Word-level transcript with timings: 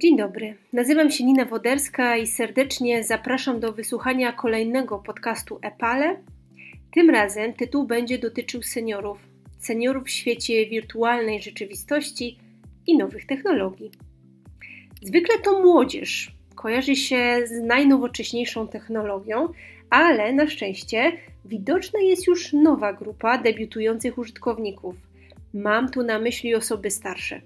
Dzień 0.00 0.16
dobry, 0.16 0.56
nazywam 0.72 1.10
się 1.10 1.24
Nina 1.24 1.44
Woderska 1.44 2.16
i 2.16 2.26
serdecznie 2.26 3.04
zapraszam 3.04 3.60
do 3.60 3.72
wysłuchania 3.72 4.32
kolejnego 4.32 4.98
podcastu 4.98 5.58
Epale. 5.62 6.16
Tym 6.94 7.10
razem 7.10 7.52
tytuł 7.52 7.86
będzie 7.86 8.18
dotyczył 8.18 8.62
seniorów, 8.62 9.18
seniorów 9.58 10.04
w 10.04 10.10
świecie 10.10 10.66
wirtualnej 10.66 11.42
rzeczywistości 11.42 12.38
i 12.86 12.96
nowych 12.96 13.26
technologii. 13.26 13.90
Zwykle 15.02 15.38
to 15.38 15.62
młodzież 15.62 16.32
kojarzy 16.54 16.96
się 16.96 17.46
z 17.46 17.62
najnowocześniejszą 17.62 18.68
technologią, 18.68 19.48
ale 19.90 20.32
na 20.32 20.46
szczęście 20.46 21.12
widoczna 21.44 22.00
jest 22.00 22.26
już 22.26 22.52
nowa 22.52 22.92
grupa 22.92 23.38
debiutujących 23.38 24.18
użytkowników. 24.18 24.94
Mam 25.54 25.90
tu 25.90 26.02
na 26.02 26.18
myśli 26.18 26.54
osoby 26.54 26.90
starsze. 26.90 27.40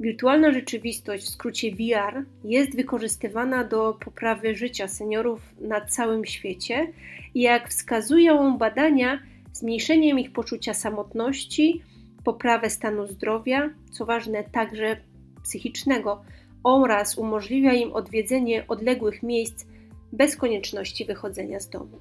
Wirtualna 0.00 0.52
rzeczywistość, 0.52 1.24
w 1.24 1.28
skrócie 1.28 1.70
VR, 1.70 2.24
jest 2.44 2.76
wykorzystywana 2.76 3.64
do 3.64 3.94
poprawy 4.04 4.54
życia 4.54 4.88
seniorów 4.88 5.40
na 5.60 5.80
całym 5.80 6.24
świecie 6.24 6.92
i 7.34 7.40
jak 7.40 7.68
wskazują 7.68 8.58
badania, 8.58 9.18
zmniejszeniem 9.52 10.18
ich 10.18 10.32
poczucia 10.32 10.74
samotności, 10.74 11.82
poprawę 12.24 12.70
stanu 12.70 13.06
zdrowia, 13.06 13.70
co 13.90 14.04
ważne 14.04 14.44
także 14.44 14.96
psychicznego, 15.42 16.24
oraz 16.64 17.18
umożliwia 17.18 17.72
im 17.72 17.92
odwiedzenie 17.92 18.64
odległych 18.68 19.22
miejsc 19.22 19.66
bez 20.12 20.36
konieczności 20.36 21.04
wychodzenia 21.04 21.60
z 21.60 21.68
domu. 21.68 21.98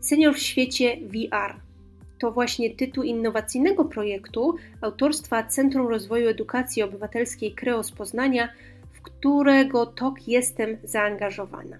Senior 0.00 0.34
w 0.34 0.38
świecie 0.38 0.96
VR 0.96 1.69
to 2.20 2.32
właśnie 2.32 2.70
tytuł 2.70 3.04
innowacyjnego 3.04 3.84
projektu 3.84 4.56
autorstwa 4.80 5.42
Centrum 5.42 5.86
Rozwoju 5.86 6.28
Edukacji 6.28 6.82
Obywatelskiej 6.82 7.54
Kreos 7.54 7.92
Poznania, 7.92 8.48
w 8.92 9.02
którego 9.02 9.86
tok 9.86 10.28
jestem 10.28 10.76
zaangażowana. 10.84 11.76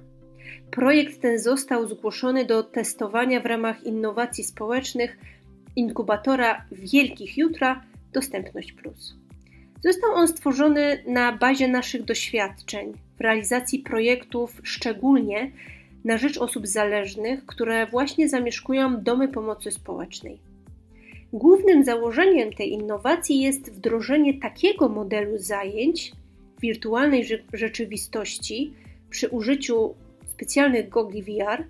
Projekt 0.71 1.21
ten 1.21 1.39
został 1.39 1.89
zgłoszony 1.89 2.45
do 2.45 2.63
testowania 2.63 3.41
w 3.41 3.47
ramach 3.47 3.85
innowacji 3.85 4.45
społecznych 4.45 5.19
inkubatora 5.77 6.65
Wielkich 6.73 7.39
Jutra 7.39 7.83
Dostępność 8.13 8.73
Plus. 8.73 9.15
Został 9.85 10.13
on 10.15 10.29
stworzony 10.29 11.05
na 11.07 11.33
bazie 11.33 11.69
naszych 11.69 12.05
doświadczeń 12.05 12.93
w 13.17 13.21
realizacji 13.21 13.79
projektów, 13.79 14.61
szczególnie 14.63 15.51
na 16.05 16.19
rzecz 16.19 16.39
osób 16.39 16.67
zależnych, 16.67 17.47
które 17.47 17.87
właśnie 17.87 18.29
zamieszkują 18.29 19.03
domy 19.03 19.29
pomocy 19.29 19.71
społecznej. 19.71 20.39
Głównym 21.33 21.85
założeniem 21.85 22.53
tej 22.53 22.73
innowacji 22.73 23.41
jest 23.41 23.73
wdrożenie 23.73 24.41
takiego 24.41 24.89
modelu 24.89 25.39
zajęć 25.39 26.13
wirtualnej 26.61 27.25
rzeczywistości 27.53 28.73
przy 29.11 29.29
użyciu 29.29 29.95
specjalnych 30.27 30.89
gogli 30.89 31.23
VR, 31.23 31.65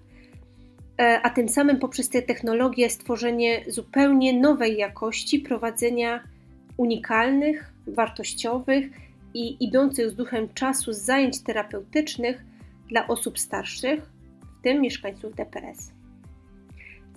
e, 0.98 1.20
a 1.22 1.30
tym 1.30 1.48
samym 1.48 1.78
poprzez 1.78 2.08
te 2.08 2.22
technologie 2.22 2.90
stworzenie 2.90 3.64
zupełnie 3.68 4.40
nowej 4.40 4.76
jakości 4.76 5.38
prowadzenia 5.38 6.24
unikalnych, 6.76 7.72
wartościowych 7.86 8.86
i 9.34 9.64
idących 9.64 10.10
z 10.10 10.14
duchem 10.14 10.48
czasu 10.54 10.92
zajęć 10.92 11.42
terapeutycznych 11.42 12.44
dla 12.88 13.08
osób 13.08 13.38
starszych, 13.38 14.10
w 14.60 14.62
tym 14.62 14.80
mieszkańców 14.80 15.34
DPS. 15.34 15.92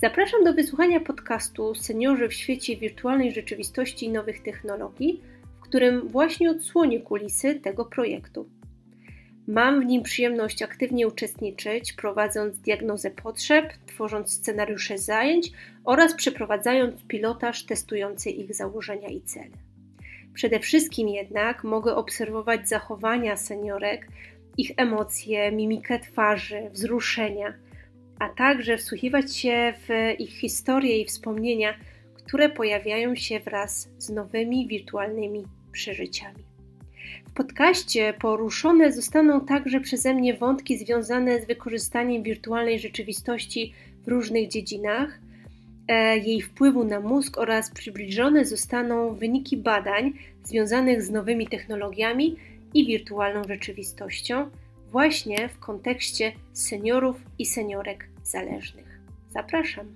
Zapraszam 0.02 0.44
do 0.44 0.54
wysłuchania 0.54 1.00
podcastu 1.00 1.76
Seniorzy 1.76 2.28
w 2.28 2.34
świecie 2.34 2.78
wirtualnej 2.78 3.32
rzeczywistości 3.32 4.06
i 4.06 4.12
nowych 4.12 4.44
technologii, 4.44 5.22
w 5.58 5.60
którym 5.60 6.08
właśnie 6.08 6.52
odsłonię 6.52 7.02
kulisy 7.02 7.56
tego 7.56 7.86
projektu. 7.86 8.50
Mam 9.48 9.82
w 9.82 9.86
nim 9.86 10.04
przyjemność 10.04 10.62
aktywnie 10.62 11.08
uczestniczyć, 11.08 11.94
prowadząc 11.94 12.60
diagnozę 12.60 13.12
potrzeb, 13.12 13.74
tworząc 13.86 14.34
scenariusze 14.34 14.98
zajęć 14.98 15.52
oraz 15.84 16.16
przeprowadzając 16.16 17.04
pilotaż 17.08 17.66
testujący 17.66 18.30
ich 18.30 18.56
założenia 18.56 19.10
i 19.10 19.22
cele. 19.22 19.58
Przede 20.34 20.60
wszystkim 20.60 21.10
jednak 21.10 21.64
mogę 21.64 21.96
obserwować 21.96 22.70
zachowania 22.70 23.38
seniorek, 23.38 24.08
ich 24.58 24.72
emocje, 24.78 25.52
mimikę 25.52 26.00
twarzy, 26.00 26.70
wzruszenia, 26.72 27.54
a 28.20 28.30
także 28.30 28.78
wsłuchiwać 28.78 29.38
się 29.38 29.74
w 29.88 30.20
ich 30.20 30.30
historie 30.30 31.02
i 31.02 31.06
wspomnienia, 31.06 31.74
które 32.14 32.50
pojawiają 32.50 33.16
się 33.16 33.40
wraz 33.40 33.90
z 33.98 34.10
nowymi 34.10 34.68
wirtualnymi 34.68 35.44
przeżyciami. 35.72 36.44
W 37.28 37.34
podcaście 37.36 38.14
poruszone 38.22 38.92
zostaną 38.92 39.46
także 39.46 39.80
przeze 39.80 40.14
mnie 40.14 40.34
wątki 40.34 40.78
związane 40.78 41.42
z 41.42 41.48
wykorzystaniem 41.48 42.24
wirtualnej 42.24 42.80
rzeczywistości 42.80 43.74
w 44.04 44.08
różnych 44.08 44.48
dziedzinach, 44.48 45.20
e, 45.88 46.18
jej 46.18 46.42
wpływu 46.42 46.84
na 46.84 47.00
mózg 47.00 47.38
oraz 47.38 47.72
przybliżone 47.72 48.46
zostaną 48.46 49.16
wyniki 49.16 49.58
badań 49.58 50.14
związanych 50.44 51.04
z 51.04 51.10
nowymi 51.10 51.48
technologiami 51.48 52.36
i 52.74 52.86
wirtualną 52.86 53.44
rzeczywistością, 53.44 54.50
właśnie 54.88 55.50
w 55.50 55.60
kontekście 55.60 56.32
seniorów 56.54 57.16
i 57.40 57.46
seniorek 57.46 58.08
zależnych. 58.24 59.00
Zapraszam. 59.34 59.88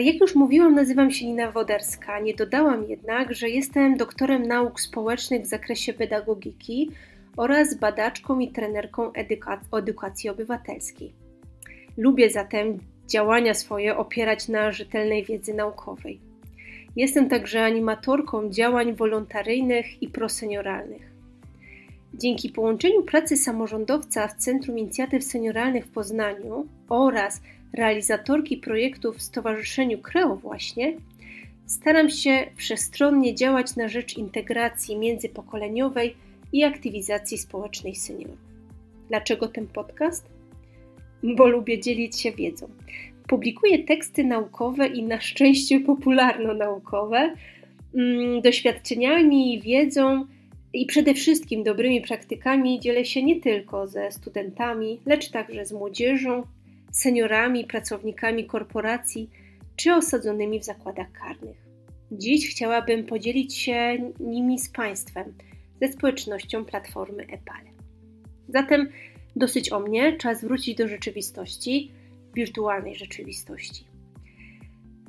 Jak 0.00 0.20
już 0.20 0.34
mówiłam, 0.34 0.74
nazywam 0.74 1.10
się 1.10 1.26
Nina 1.26 1.50
Woderska. 1.50 2.20
Nie 2.20 2.34
dodałam 2.34 2.84
jednak, 2.88 3.34
że 3.34 3.48
jestem 3.48 3.96
doktorem 3.96 4.42
nauk 4.42 4.80
społecznych 4.80 5.42
w 5.42 5.46
zakresie 5.46 5.92
pedagogiki 5.92 6.90
oraz 7.36 7.74
badaczką 7.74 8.38
i 8.38 8.52
trenerką 8.52 9.12
edukacji 9.72 10.30
obywatelskiej. 10.30 11.12
Lubię 11.96 12.30
zatem 12.30 12.78
działania 13.08 13.54
swoje 13.54 13.96
opierać 13.96 14.48
na 14.48 14.72
rzetelnej 14.72 15.24
wiedzy 15.24 15.54
naukowej. 15.54 16.20
Jestem 16.96 17.28
także 17.28 17.64
animatorką 17.64 18.50
działań 18.50 18.94
wolontaryjnych 18.94 20.02
i 20.02 20.08
prosenioralnych. 20.08 21.12
Dzięki 22.14 22.50
połączeniu 22.50 23.02
pracy 23.02 23.36
samorządowca 23.36 24.28
w 24.28 24.34
Centrum 24.34 24.78
Inicjatyw 24.78 25.24
Senioralnych 25.24 25.86
w 25.86 25.90
Poznaniu 25.90 26.66
oraz 26.88 27.40
realizatorki 27.72 28.56
projektów 28.56 29.16
w 29.16 29.22
Stowarzyszeniu 29.22 29.98
Kreo 29.98 30.36
właśnie, 30.36 30.96
staram 31.66 32.10
się 32.10 32.46
wszechstronnie 32.56 33.34
działać 33.34 33.76
na 33.76 33.88
rzecz 33.88 34.16
integracji 34.16 34.98
międzypokoleniowej 34.98 36.16
i 36.52 36.64
aktywizacji 36.64 37.38
społecznej 37.38 37.94
seniorów. 37.94 38.38
Dlaczego 39.08 39.48
ten 39.48 39.66
podcast? 39.66 40.26
Bo 41.22 41.46
lubię 41.46 41.80
dzielić 41.80 42.20
się 42.20 42.32
wiedzą. 42.32 42.68
Publikuję 43.28 43.84
teksty 43.84 44.24
naukowe 44.24 44.86
i 44.86 45.02
na 45.02 45.20
szczęście 45.20 45.80
popularno-naukowe, 45.80 47.34
mm, 47.94 48.40
doświadczeniami, 48.40 49.60
wiedzą 49.60 50.26
i 50.72 50.86
przede 50.86 51.14
wszystkim 51.14 51.64
dobrymi 51.64 52.00
praktykami 52.00 52.80
dzielę 52.80 53.04
się 53.04 53.22
nie 53.22 53.40
tylko 53.40 53.86
ze 53.86 54.12
studentami, 54.12 55.00
lecz 55.06 55.30
także 55.30 55.66
z 55.66 55.72
młodzieżą, 55.72 56.42
seniorami, 56.98 57.64
pracownikami 57.64 58.46
korporacji 58.46 59.30
czy 59.76 59.94
osadzonymi 59.94 60.60
w 60.60 60.64
zakładach 60.64 61.12
karnych. 61.12 61.56
Dziś 62.12 62.50
chciałabym 62.50 63.06
podzielić 63.06 63.54
się 63.54 63.98
nimi 64.20 64.58
z 64.58 64.68
Państwem, 64.68 65.34
ze 65.80 65.88
społecznością 65.88 66.64
platformy 66.64 67.22
EPAL. 67.22 67.64
Zatem 68.48 68.88
dosyć 69.36 69.72
o 69.72 69.80
mnie, 69.80 70.16
czas 70.16 70.44
wrócić 70.44 70.76
do 70.76 70.88
rzeczywistości, 70.88 71.92
wirtualnej 72.34 72.94
rzeczywistości. 72.94 73.84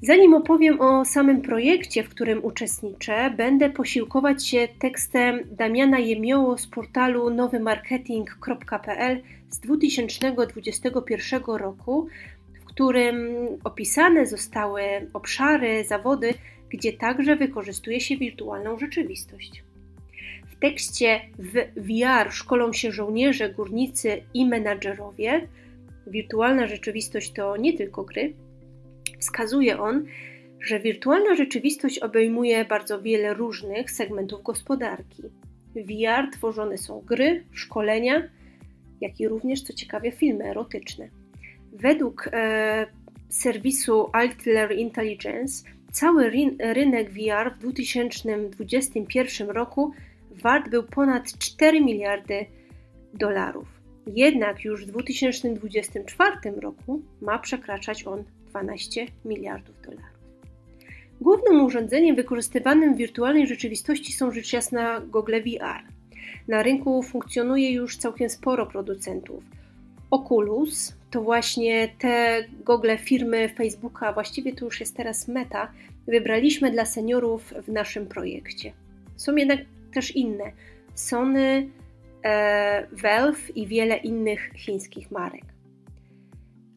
Zanim 0.02 0.34
opowiem 0.34 0.82
o 0.82 1.06
samym 1.06 1.42
projekcie, 1.42 2.04
w 2.04 2.10
którym 2.10 2.46
uczestniczę, 2.46 3.32
będę 3.38 3.70
posiłkować 3.70 4.48
się 4.48 4.68
tekstem 4.80 5.40
Damiana 5.52 6.00
Jemioło 6.00 6.58
z 6.58 6.68
portalu 6.68 7.30
nowymarketing.pl 7.30 9.22
z 9.50 9.60
2021 9.60 11.42
roku, 11.44 12.08
w 12.62 12.66
którym 12.66 13.18
opisane 13.64 14.26
zostały 14.26 14.82
obszary, 15.14 15.84
zawody, 15.84 16.34
gdzie 16.70 16.94
także 16.94 17.36
wykorzystuje 17.36 18.00
się 18.00 18.18
wirtualną 18.18 18.80
rzeczywistość. 18.80 19.64
W 20.48 20.60
tekście 20.60 21.20
w 21.40 21.54
VR 21.76 22.32
szkolą 22.32 22.74
się 22.74 22.92
żołnierze, 22.92 23.50
górnicy 23.50 24.22
i 24.34 24.46
menadżerowie. 24.46 25.48
Wirtualna 26.08 26.68
rzeczywistość 26.68 27.34
to 27.34 27.58
nie 27.58 27.78
tylko 27.78 28.04
gry. 28.04 28.34
Wskazuje 29.20 29.80
on, 29.80 30.06
że 30.60 30.80
wirtualna 30.80 31.36
rzeczywistość 31.36 32.00
obejmuje 32.00 32.66
bardzo 32.66 33.02
wiele 33.02 33.34
różnych 33.34 33.92
segmentów 33.92 34.44
gospodarki. 34.44 35.24
W 35.76 35.88
VR 35.88 36.32
tworzone 36.34 36.78
są 36.78 37.02
gry, 37.02 37.44
szkolenia, 37.52 38.30
jak 39.02 39.20
i 39.20 39.28
również, 39.28 39.62
co 39.62 39.74
ciekawe, 39.74 40.12
filmy 40.12 40.46
erotyczne. 40.46 41.10
Według 41.74 42.30
e, 42.34 42.88
serwisu 43.30 44.10
Altler 44.14 44.72
Intelligence 44.72 45.64
cały 45.92 46.30
rynek 46.60 47.12
VR 47.12 47.54
w 47.56 47.60
2021 47.60 49.50
roku 49.50 49.92
wart 50.32 50.70
był 50.70 50.84
ponad 50.84 51.38
4 51.38 51.82
miliardy 51.82 52.46
dolarów. 53.14 53.68
Jednak 54.08 54.66
już 54.66 54.86
w 54.86 54.92
2024 54.92 56.36
roku 56.62 57.02
ma 57.22 57.40
przekraczać 57.40 58.08
on 58.08 58.24
12 58.50 59.06
miliardów 59.26 59.82
dolarów. 59.82 60.18
Głównym 61.22 61.66
urządzeniem 61.66 62.16
wykorzystywanym 62.16 62.96
w 62.96 62.98
wirtualnej 62.98 63.48
rzeczywistości 63.48 64.14
są 64.14 64.32
rzecz 64.32 64.54
jasna 64.54 65.02
gogle 65.02 65.42
VR. 65.42 65.97
Na 66.48 66.64
rynku 66.64 67.04
funkcjonuje 67.04 67.72
już 67.72 67.98
całkiem 67.98 68.30
sporo 68.30 68.66
producentów. 68.66 69.44
Oculus 70.12 70.96
to 71.12 71.22
właśnie 71.22 71.90
te 72.00 72.44
gogle 72.66 72.98
firmy 72.98 73.50
Facebooka, 73.50 74.14
właściwie 74.14 74.54
to 74.54 74.66
już 74.66 74.80
jest 74.80 74.98
teraz 74.98 75.28
Meta, 75.28 75.72
wybraliśmy 76.08 76.72
dla 76.72 76.86
seniorów 76.86 77.54
w 77.64 77.68
naszym 77.68 78.08
projekcie. 78.08 78.74
Są 79.16 79.36
jednak 79.36 79.60
też 79.94 80.16
inne. 80.16 80.52
Sony, 80.96 81.70
e, 82.24 82.88
Valve 82.92 83.56
i 83.56 83.68
wiele 83.68 83.98
innych 83.98 84.52
chińskich 84.56 85.12
marek. 85.12 85.44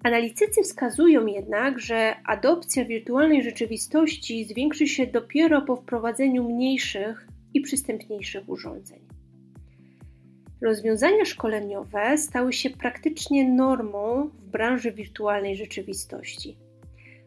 Analitycy 0.03 0.63
wskazują 0.63 1.27
jednak, 1.27 1.81
że 1.81 2.17
adopcja 2.27 2.85
wirtualnej 2.85 3.43
rzeczywistości 3.43 4.45
zwiększy 4.45 4.87
się 4.87 5.07
dopiero 5.07 5.63
po 5.63 5.77
wprowadzeniu 5.77 6.45
mniejszych 6.45 7.27
i 7.55 7.61
przystępniejszych 7.61 8.49
urządzeń. 8.49 9.01
Rozwiązania 10.63 11.25
szkoleniowe 11.25 12.19
stały 12.19 12.53
się 12.53 12.71
praktycznie 12.71 13.49
normą 13.49 14.29
w 14.29 14.51
branży 14.51 14.93
wirtualnej 14.93 15.57
rzeczywistości. 15.57 16.57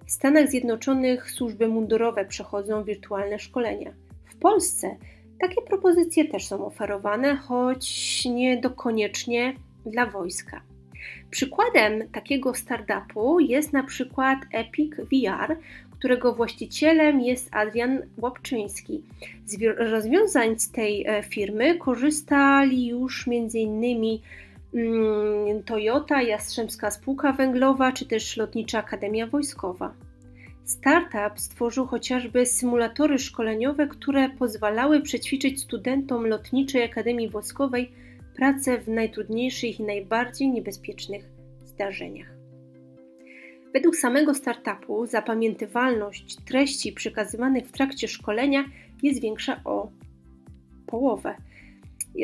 W 0.06 0.12
Stanach 0.12 0.50
Zjednoczonych 0.50 1.32
służby 1.32 1.68
mundurowe 1.68 2.26
przechodzą 2.26 2.84
wirtualne 2.84 3.40
szkolenia. 3.40 3.94
W 4.26 4.36
Polsce 4.36 4.96
takie 5.40 5.62
propozycje 5.62 6.26
też 6.26 6.48
są 6.48 6.66
oferowane, 6.66 7.36
choć 7.36 8.26
nie 8.26 8.58
dokoniecznie 8.62 9.54
dla 9.86 10.06
wojska. 10.06 10.62
Przykładem 11.30 12.10
takiego 12.12 12.54
startupu 12.54 13.40
jest 13.40 13.74
na 13.74 13.84
przykład 13.84 14.40
Epic 14.52 14.96
VR, 14.96 15.58
którego 16.04 16.34
właścicielem 16.34 17.22
jest 17.22 17.50
Adrian 17.52 18.02
Łapczyński. 18.18 19.04
Z 19.46 19.58
rozwiązań 19.78 20.60
z 20.60 20.72
tej 20.72 21.06
e, 21.08 21.24
firmy 21.24 21.78
korzystali 21.78 22.88
już 22.88 23.28
m.in. 23.28 24.20
Mm, 24.74 25.64
Toyota, 25.64 26.22
Jastrzębska 26.22 26.92
Spółka 26.92 27.34
Węglowa 27.34 27.92
czy 27.92 28.06
też 28.06 28.38
Lotnicza 28.38 28.80
Akademia 28.80 29.28
Wojskowa. 29.28 29.94
Startup 30.66 31.40
stworzył 31.40 31.86
chociażby 31.86 32.46
symulatory 32.46 33.20
szkoleniowe, 33.20 33.88
które 33.88 34.30
pozwalały 34.30 35.02
przećwiczyć 35.02 35.62
studentom 35.62 36.28
Lotniczej 36.28 36.84
Akademii 36.84 37.30
Wojskowej 37.30 37.92
pracę 38.36 38.78
w 38.78 38.88
najtrudniejszych 38.88 39.80
i 39.80 39.84
najbardziej 39.84 40.50
niebezpiecznych 40.50 41.30
zdarzeniach. 41.66 42.33
Według 43.74 43.96
samego 43.96 44.34
startupu 44.34 45.06
zapamiętywalność 45.06 46.36
treści 46.36 46.92
przekazywanych 46.92 47.68
w 47.68 47.72
trakcie 47.72 48.08
szkolenia 48.08 48.66
jest 49.04 49.22
większa 49.22 49.62
o 49.66 49.92
połowę. 50.88 51.36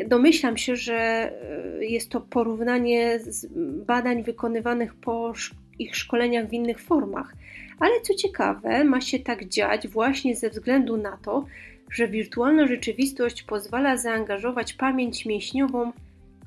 Domyślam 0.06 0.56
się, 0.56 0.76
że 0.76 0.94
e, 0.94 1.84
jest 1.84 2.10
to 2.10 2.20
porównanie 2.20 3.18
z 3.18 3.46
badań 3.86 4.22
wykonywanych 4.22 4.94
po 4.94 5.32
ich 5.78 5.96
szkoleniach 5.96 6.48
w 6.48 6.52
innych 6.52 6.80
formach. 6.80 7.34
Ale 7.78 8.00
co 8.00 8.14
ciekawe, 8.14 8.84
ma 8.84 9.00
się 9.00 9.18
tak 9.18 9.48
dziać 9.48 9.88
właśnie 9.88 10.36
ze 10.36 10.50
względu 10.50 10.96
na 10.96 11.16
to, 11.16 11.46
że 11.90 12.08
wirtualna 12.08 12.66
rzeczywistość 12.66 13.42
pozwala 13.42 13.96
zaangażować 13.96 14.72
pamięć 14.72 15.26
mięśniową 15.26 15.92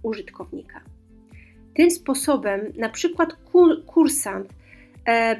użytkownika. 0.03 0.81
Tym 1.73 1.91
sposobem, 1.91 2.61
na 2.77 2.89
przykład 2.89 3.35
kursant 3.85 4.53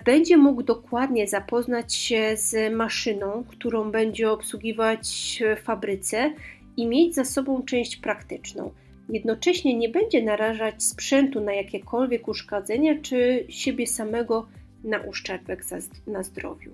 będzie 0.06 0.38
mógł 0.38 0.64
dokładnie 0.64 1.28
zapoznać 1.28 1.94
się 1.94 2.32
z 2.36 2.74
maszyną, 2.74 3.44
którą 3.48 3.92
będzie 3.92 4.32
obsługiwać 4.32 5.40
w 5.58 5.64
fabryce 5.64 6.34
i 6.78 6.88
mieć 6.88 7.16
za 7.16 7.26
sobą 7.26 7.64
część 7.64 7.98
praktyczną. 7.98 8.72
Jednocześnie 9.10 9.78
nie 9.78 9.90
będzie 9.90 10.24
narażać 10.24 10.84
sprzętu 10.84 11.42
na 11.42 11.54
jakiekolwiek 11.54 12.28
uszkadzenia 12.28 13.02
czy 13.02 13.46
siebie 13.50 13.88
samego 13.88 14.48
na 14.84 15.00
uszczerbek 15.00 15.64
na 16.08 16.24
zdrowiu. 16.24 16.72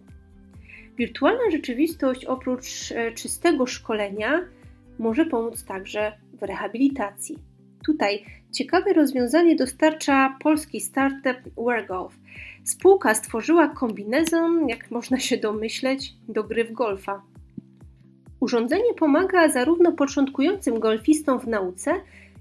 Wirtualna 0.97 1.51
rzeczywistość 1.51 2.25
oprócz 2.25 2.91
e, 2.91 3.11
czystego 3.11 3.67
szkolenia 3.67 4.45
może 4.99 5.25
pomóc 5.25 5.63
także 5.63 6.11
w 6.33 6.43
rehabilitacji. 6.43 7.37
Tutaj 7.85 8.25
ciekawe 8.51 8.93
rozwiązanie 8.93 9.55
dostarcza 9.55 10.37
polski 10.43 10.81
startup 10.81 11.37
WearGolf. 11.57 12.18
Spółka 12.69 13.15
stworzyła 13.15 13.67
kombinezon, 13.67 14.69
jak 14.69 14.91
można 14.91 15.19
się 15.19 15.37
domyśleć, 15.37 16.13
do 16.27 16.43
gry 16.43 16.65
w 16.65 16.71
golfa. 16.71 17.21
Urządzenie 18.39 18.93
pomaga 18.93 19.49
zarówno 19.49 19.91
początkującym 19.91 20.79
golfistom 20.79 21.39
w 21.39 21.47
nauce, 21.47 21.93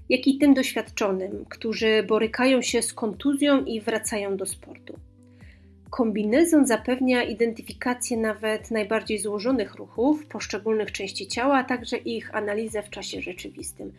jak 0.09 0.27
i 0.27 0.37
tym 0.37 0.53
doświadczonym, 0.53 1.45
którzy 1.49 2.03
borykają 2.03 2.61
się 2.61 2.81
z 2.81 2.93
kontuzją 2.93 3.65
i 3.65 3.81
wracają 3.81 4.37
do 4.37 4.45
sportu. 4.45 4.99
Kombinezon 5.89 6.67
zapewnia 6.67 7.23
identyfikację 7.23 8.17
nawet 8.17 8.71
najbardziej 8.71 9.17
złożonych 9.17 9.75
ruchów 9.75 10.25
poszczególnych 10.25 10.91
części 10.91 11.27
ciała, 11.27 11.57
a 11.57 11.63
także 11.63 11.97
ich 11.97 12.35
analizę 12.35 12.83
w 12.83 12.89
czasie 12.89 13.21
rzeczywistym. 13.21 13.91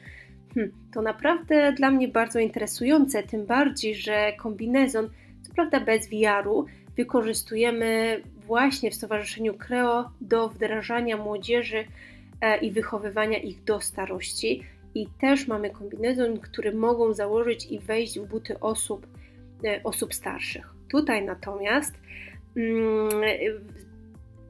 Hm, 0.55 0.73
to 0.95 1.03
naprawdę 1.03 1.73
dla 1.73 1.91
mnie 1.91 2.09
bardzo 2.09 2.39
interesujące, 2.39 3.23
tym 3.23 3.47
bardziej, 3.47 3.95
że 3.95 4.33
kombinezon, 4.39 5.11
co 5.51 5.55
prawda 5.55 5.81
bez 5.81 6.09
VR-u, 6.09 6.67
wykorzystujemy 6.97 8.23
właśnie 8.47 8.91
w 8.91 8.95
Stowarzyszeniu 8.95 9.55
Creo 9.55 10.11
do 10.21 10.49
wdrażania 10.49 11.17
młodzieży 11.17 11.85
e, 12.41 12.59
i 12.59 12.71
wychowywania 12.71 13.39
ich 13.39 13.65
do 13.65 13.81
starości. 13.81 14.63
I 14.95 15.07
też 15.21 15.49
mamy 15.49 15.71
kombinezon, 15.71 16.39
który 16.39 16.73
mogą 16.73 17.13
założyć 17.13 17.67
i 17.67 17.79
wejść 17.79 18.21
w 18.21 18.27
buty 18.27 18.61
osób, 18.61 19.07
e, 19.65 19.81
osób 19.85 20.15
starszych. 20.15 20.75
Tutaj 20.89 21.25
natomiast 21.25 21.95
mm, 22.57 23.11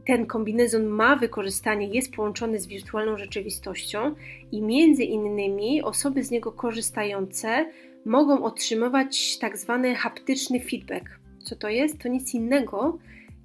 ten 0.06 0.26
kombinezon 0.26 0.86
ma 0.86 1.16
wykorzystanie, 1.16 1.86
jest 1.86 2.12
połączony 2.12 2.58
z 2.60 2.66
wirtualną 2.66 3.16
rzeczywistością 3.16 4.14
i 4.52 4.62
między 4.62 5.04
innymi 5.04 5.82
osoby 5.82 6.24
z 6.24 6.30
niego 6.30 6.52
korzystające 6.52 7.70
mogą 8.06 8.44
otrzymywać 8.44 9.38
tak 9.38 9.58
zwany 9.58 9.94
haptyczny 9.94 10.60
feedback. 10.60 11.20
Co 11.44 11.56
to 11.56 11.68
jest? 11.68 11.98
To 11.98 12.08
nic 12.08 12.34
innego 12.34 12.98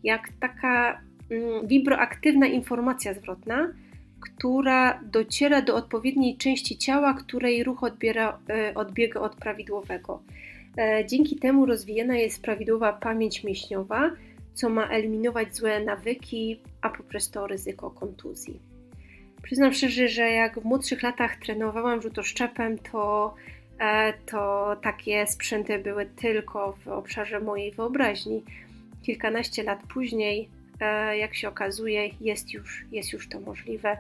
jak 0.04 0.30
taka 0.40 1.02
mm, 1.32 1.68
wibroaktywna 1.68 2.48
informacja 2.48 3.14
zwrotna, 3.14 3.74
która 4.20 5.00
dociera 5.04 5.62
do 5.62 5.76
odpowiedniej 5.76 6.38
części 6.38 6.78
ciała, 6.78 7.14
której 7.14 7.64
ruch 7.64 7.84
odbiera, 7.84 8.40
e, 8.50 8.74
odbiega 8.74 9.20
od 9.20 9.36
prawidłowego. 9.36 10.24
E, 10.78 11.06
dzięki 11.06 11.36
temu 11.36 11.66
rozwijana 11.66 12.16
jest 12.16 12.42
prawidłowa 12.42 12.94
pamięć 12.94 13.44
mięśniowa, 13.44 14.12
co 14.54 14.70
ma 14.70 14.88
eliminować 14.88 15.56
złe 15.56 15.84
nawyki, 15.84 16.60
a 16.82 16.90
poprzez 16.90 17.32
to 17.32 17.48
ryzyko 17.48 17.92
kontuzji. 17.92 18.60
Przyznam 19.44 19.74
szczerze, 19.74 20.08
że 20.08 20.32
jak 20.32 20.60
w 20.60 20.66
młodszych 20.66 21.04
latach 21.04 21.38
trenowałam 21.38 22.02
rzutoszczepem, 22.02 22.78
to, 22.78 23.36
to 24.26 24.76
takie 24.82 25.28
sprzęty 25.28 25.80
były 25.80 26.06
tylko 26.06 26.78
w 26.86 26.88
obszarze 26.88 27.40
mojej 27.40 27.72
wyobraźni. 27.72 28.44
Kilkanaście 29.04 29.64
lat 29.64 29.80
później, 29.94 30.50
e, 30.80 31.18
jak 31.18 31.36
się 31.36 31.50
okazuje, 31.50 32.10
jest 32.22 32.54
już, 32.54 32.86
jest 32.92 33.14
już 33.14 33.30
to 33.30 33.40
możliwe. 33.40 33.98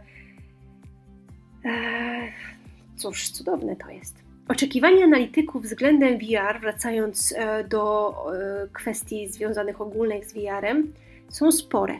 Cóż, 2.96 3.29
cudowne 3.29 3.75
to 3.75 3.89
jest. 3.89 4.15
Oczekiwania 4.48 5.05
analityków 5.05 5.63
względem 5.63 6.17
VR, 6.17 6.60
wracając 6.62 7.34
e, 7.38 7.63
do 7.63 8.15
e, 8.34 8.67
kwestii 8.74 9.27
związanych 9.27 9.82
ogólnych 9.82 10.25
z 10.25 10.34
VR-em, 10.34 10.94
są 11.29 11.51
spore. 11.51 12.00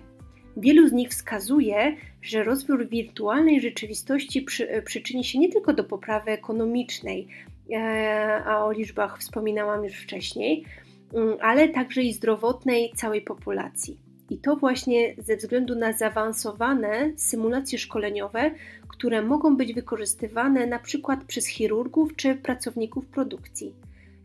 Wielu 0.58 0.88
z 0.88 0.92
nich 0.92 1.10
wskazuje, 1.10 1.96
że 2.22 2.44
rozwój 2.44 2.88
wirtualnej 2.88 3.62
rzeczywistości 3.62 4.42
przy, 4.42 4.70
e, 4.70 4.82
przyczyni 4.82 5.24
się 5.24 5.40
nie 5.40 5.52
tylko 5.52 5.74
do 5.74 5.84
poprawy 5.84 6.32
ekonomicznej, 6.32 7.28
a 8.46 8.66
o 8.66 8.72
liczbach 8.72 9.20
wspominałam 9.20 9.84
już 9.84 9.94
wcześniej, 9.94 10.66
mm, 11.14 11.38
ale 11.42 11.70
także 11.70 12.02
i 12.02 12.14
zdrowotnej 12.14 12.92
całej 12.96 13.22
populacji. 13.22 13.98
I 14.30 14.38
to 14.38 14.56
właśnie 14.56 15.16
ze 15.18 15.38
względu 15.38 15.76
na 15.76 15.94
zaawansowane 15.94 17.12
symulacje 17.16 17.80
szkoleniowe, 17.80 18.52
które 18.88 19.22
mogą 19.22 19.58
być 19.58 19.74
wykorzystywane 19.74 20.68
na 20.68 20.80
przykład 20.80 21.24
przez 21.24 21.48
chirurgów 21.48 22.16
czy 22.16 22.36
pracowników 22.36 23.06
produkcji. 23.06 23.74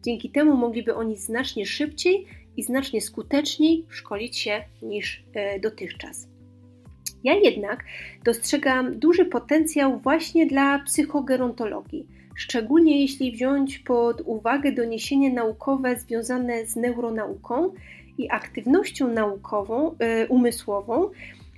Dzięki 0.02 0.30
temu 0.30 0.56
mogliby 0.56 0.94
oni 0.94 1.16
znacznie 1.16 1.66
szybciej 1.66 2.26
i 2.56 2.62
znacznie 2.62 3.00
skuteczniej 3.00 3.86
szkolić 3.88 4.38
się 4.38 4.64
niż 4.82 5.24
e, 5.34 5.60
dotychczas. 5.60 6.28
Ja 7.24 7.34
jednak 7.34 7.84
dostrzegam 8.24 8.98
duży 8.98 9.24
potencjał 9.24 9.98
właśnie 9.98 10.46
dla 10.46 10.78
psychogerontologii, 10.78 12.06
szczególnie 12.40 13.00
jeśli 13.00 13.32
wziąć 13.32 13.78
pod 13.78 14.22
uwagę 14.24 14.72
doniesienia 14.72 15.32
naukowe 15.32 15.96
związane 15.96 16.66
z 16.66 16.76
neuronauką 16.76 17.72
i 18.18 18.30
aktywnością 18.30 19.08
naukową, 19.08 19.96
y, 20.24 20.28
umysłową, 20.28 21.10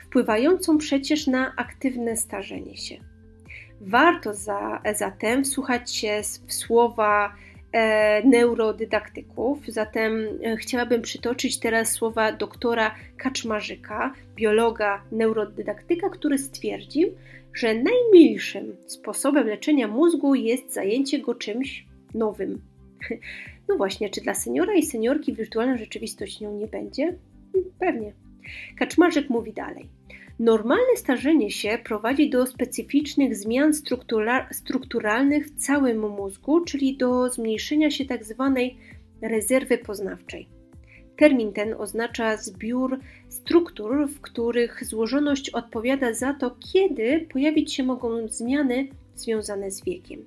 wpływającą 0.05 0.79
przecież 0.79 1.27
na 1.27 1.57
aktywne 1.57 2.17
starzenie 2.17 2.77
się. 2.77 2.97
Warto 3.81 4.35
za, 4.35 4.83
zatem 4.95 5.45
wsłuchać 5.45 5.95
się 5.95 6.21
w 6.47 6.55
słowa 6.55 7.35
neurodydaktyków. 8.25 9.59
Zatem 9.69 10.29
e, 10.45 10.57
chciałabym 10.57 11.03
przytoczyć 11.03 11.59
teraz 11.59 11.93
słowa 11.93 12.33
doktora 12.33 12.95
Kaczmarzyka, 13.17 14.15
biologa 14.35 15.03
neurodydaktyka, 15.13 16.11
który 16.11 16.39
stwierdził, 16.39 17.09
że 17.55 17.75
najmilszym 17.75 18.77
sposobem 18.87 19.47
leczenia 19.47 19.89
mózgu 19.89 20.35
jest 20.35 20.73
zajęcie 20.73 21.19
go 21.19 21.35
czymś 21.35 21.87
nowym. 22.15 22.61
No 23.69 23.77
właśnie, 23.77 24.11
czy 24.11 24.21
dla 24.21 24.35
seniora 24.35 24.75
i 24.75 24.83
seniorki 24.83 25.35
wirtualna 25.35 25.77
rzeczywistość 25.77 26.41
nią 26.41 26.59
nie 26.59 26.67
będzie? 26.67 27.15
Pewnie. 27.79 28.13
Kaczmarzyk 28.79 29.31
mówi 29.31 29.53
dalej. 29.53 29.89
Normalne 30.43 30.97
starzenie 30.97 31.51
się 31.51 31.79
prowadzi 31.85 32.31
do 32.31 32.47
specyficznych 32.47 33.37
zmian 33.37 33.75
struktura 33.75 34.49
strukturalnych 34.53 35.47
w 35.47 35.57
całym 35.57 36.11
mózgu, 36.11 36.61
czyli 36.61 36.97
do 36.97 37.31
zmniejszenia 37.31 37.91
się 37.91 38.05
tzw. 38.05 38.53
Tak 38.57 39.31
rezerwy 39.31 39.79
poznawczej. 39.79 40.49
Termin 41.17 41.53
ten 41.53 41.75
oznacza 41.75 42.37
zbiór 42.37 43.01
struktur, 43.29 44.09
w 44.09 44.21
których 44.21 44.85
złożoność 44.85 45.51
odpowiada 45.51 46.15
za 46.15 46.35
to, 46.35 46.57
kiedy 46.73 47.27
pojawić 47.33 47.75
się 47.75 47.83
mogą 47.83 48.29
zmiany 48.29 48.89
związane 49.17 49.71
z 49.71 49.85
wiekiem. 49.85 50.25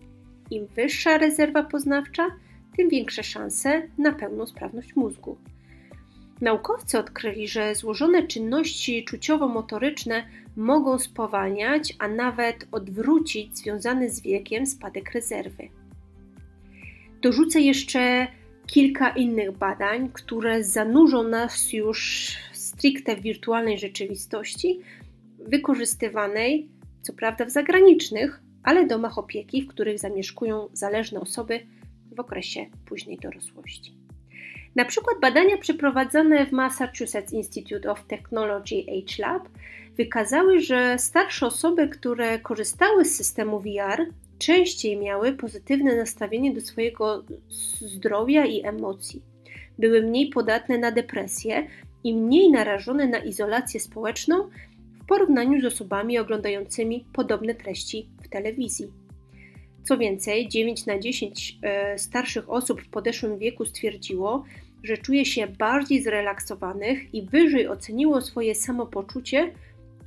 Im 0.51 0.67
wyższa 0.75 1.17
rezerwa 1.17 1.63
poznawcza, 1.63 2.27
tym 2.77 2.89
większe 2.89 3.23
szanse 3.23 3.81
na 3.97 4.11
pełną 4.11 4.45
sprawność 4.45 4.95
mózgu. 4.95 5.37
Naukowcy 6.41 6.99
odkryli, 6.99 7.47
że 7.47 7.75
złożone 7.75 8.27
czynności 8.27 9.05
czuciowo-motoryczne 9.05 10.23
mogą 10.55 10.99
spowalniać, 10.99 11.93
a 11.99 12.07
nawet 12.07 12.67
odwrócić 12.71 13.57
związany 13.57 14.09
z 14.09 14.21
wiekiem 14.21 14.65
spadek 14.65 15.11
rezerwy. 15.11 15.69
Dorzucę 17.21 17.61
jeszcze 17.61 18.27
kilka 18.67 19.09
innych 19.09 19.57
badań, 19.57 20.09
które 20.13 20.63
zanurzą 20.63 21.23
nas 21.23 21.73
już 21.73 22.31
stricte 22.53 23.15
w 23.15 23.21
wirtualnej 23.21 23.79
rzeczywistości, 23.79 24.79
wykorzystywanej 25.39 26.69
co 27.05 27.13
prawda 27.13 27.45
w 27.45 27.49
zagranicznych, 27.49 28.41
ale 28.63 28.87
domach 28.87 29.17
opieki, 29.17 29.61
w 29.61 29.67
których 29.67 29.99
zamieszkują 29.99 30.69
zależne 30.73 31.19
osoby 31.19 31.59
w 32.15 32.19
okresie 32.19 32.65
późnej 32.85 33.17
dorosłości. 33.17 34.04
Na 34.75 34.85
przykład 34.85 35.19
badania 35.21 35.57
przeprowadzone 35.57 36.45
w 36.45 36.51
Massachusetts 36.51 37.33
Institute 37.33 37.91
of 37.91 38.03
Technology 38.07 38.75
Age 38.79 39.15
Lab 39.19 39.49
wykazały, 39.97 40.59
że 40.59 40.95
starsze 40.99 41.45
osoby, 41.45 41.87
które 41.87 42.39
korzystały 42.39 43.05
z 43.05 43.15
systemu 43.15 43.59
VR, 43.59 44.05
częściej 44.39 44.97
miały 44.97 45.33
pozytywne 45.33 45.95
nastawienie 45.95 46.53
do 46.53 46.61
swojego 46.61 47.23
zdrowia 47.79 48.45
i 48.45 48.65
emocji. 48.65 49.21
Były 49.79 50.01
mniej 50.01 50.29
podatne 50.29 50.77
na 50.77 50.91
depresję 50.91 51.67
i 52.03 52.15
mniej 52.15 52.51
narażone 52.51 53.07
na 53.07 53.17
izolację 53.17 53.79
społeczną 53.79 54.49
w 55.01 55.05
porównaniu 55.05 55.61
z 55.61 55.65
osobami 55.65 56.19
oglądającymi 56.19 57.05
podobne 57.13 57.55
treści 57.55 58.09
w 58.23 58.29
telewizji. 58.29 58.87
Co 59.83 59.97
więcej, 59.97 60.47
9 60.49 60.85
na 60.85 60.99
10 60.99 61.57
e, 61.61 61.99
starszych 61.99 62.49
osób 62.49 62.81
w 62.81 62.89
podeszłym 62.89 63.37
wieku 63.37 63.65
stwierdziło, 63.65 64.43
że 64.85 64.97
czuje 64.97 65.25
się 65.25 65.47
bardziej 65.47 66.03
zrelaksowanych 66.03 67.13
i 67.13 67.21
wyżej 67.21 67.67
oceniło 67.67 68.21
swoje 68.21 68.55
samopoczucie 68.55 69.51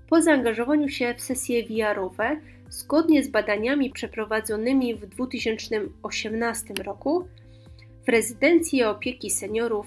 po 0.09 0.23
zaangażowaniu 0.23 0.89
się 0.89 1.15
w 1.15 1.21
sesje 1.21 1.67
VR-owe 1.67 2.41
zgodnie 2.71 3.23
z 3.25 3.29
badaniami 3.29 3.91
przeprowadzonymi 3.91 4.95
w 4.95 5.07
2018 5.07 6.75
roku 6.75 7.29
w 8.07 8.09
rezydencji 8.09 8.85
opieki 8.85 9.31
seniorów 9.31 9.87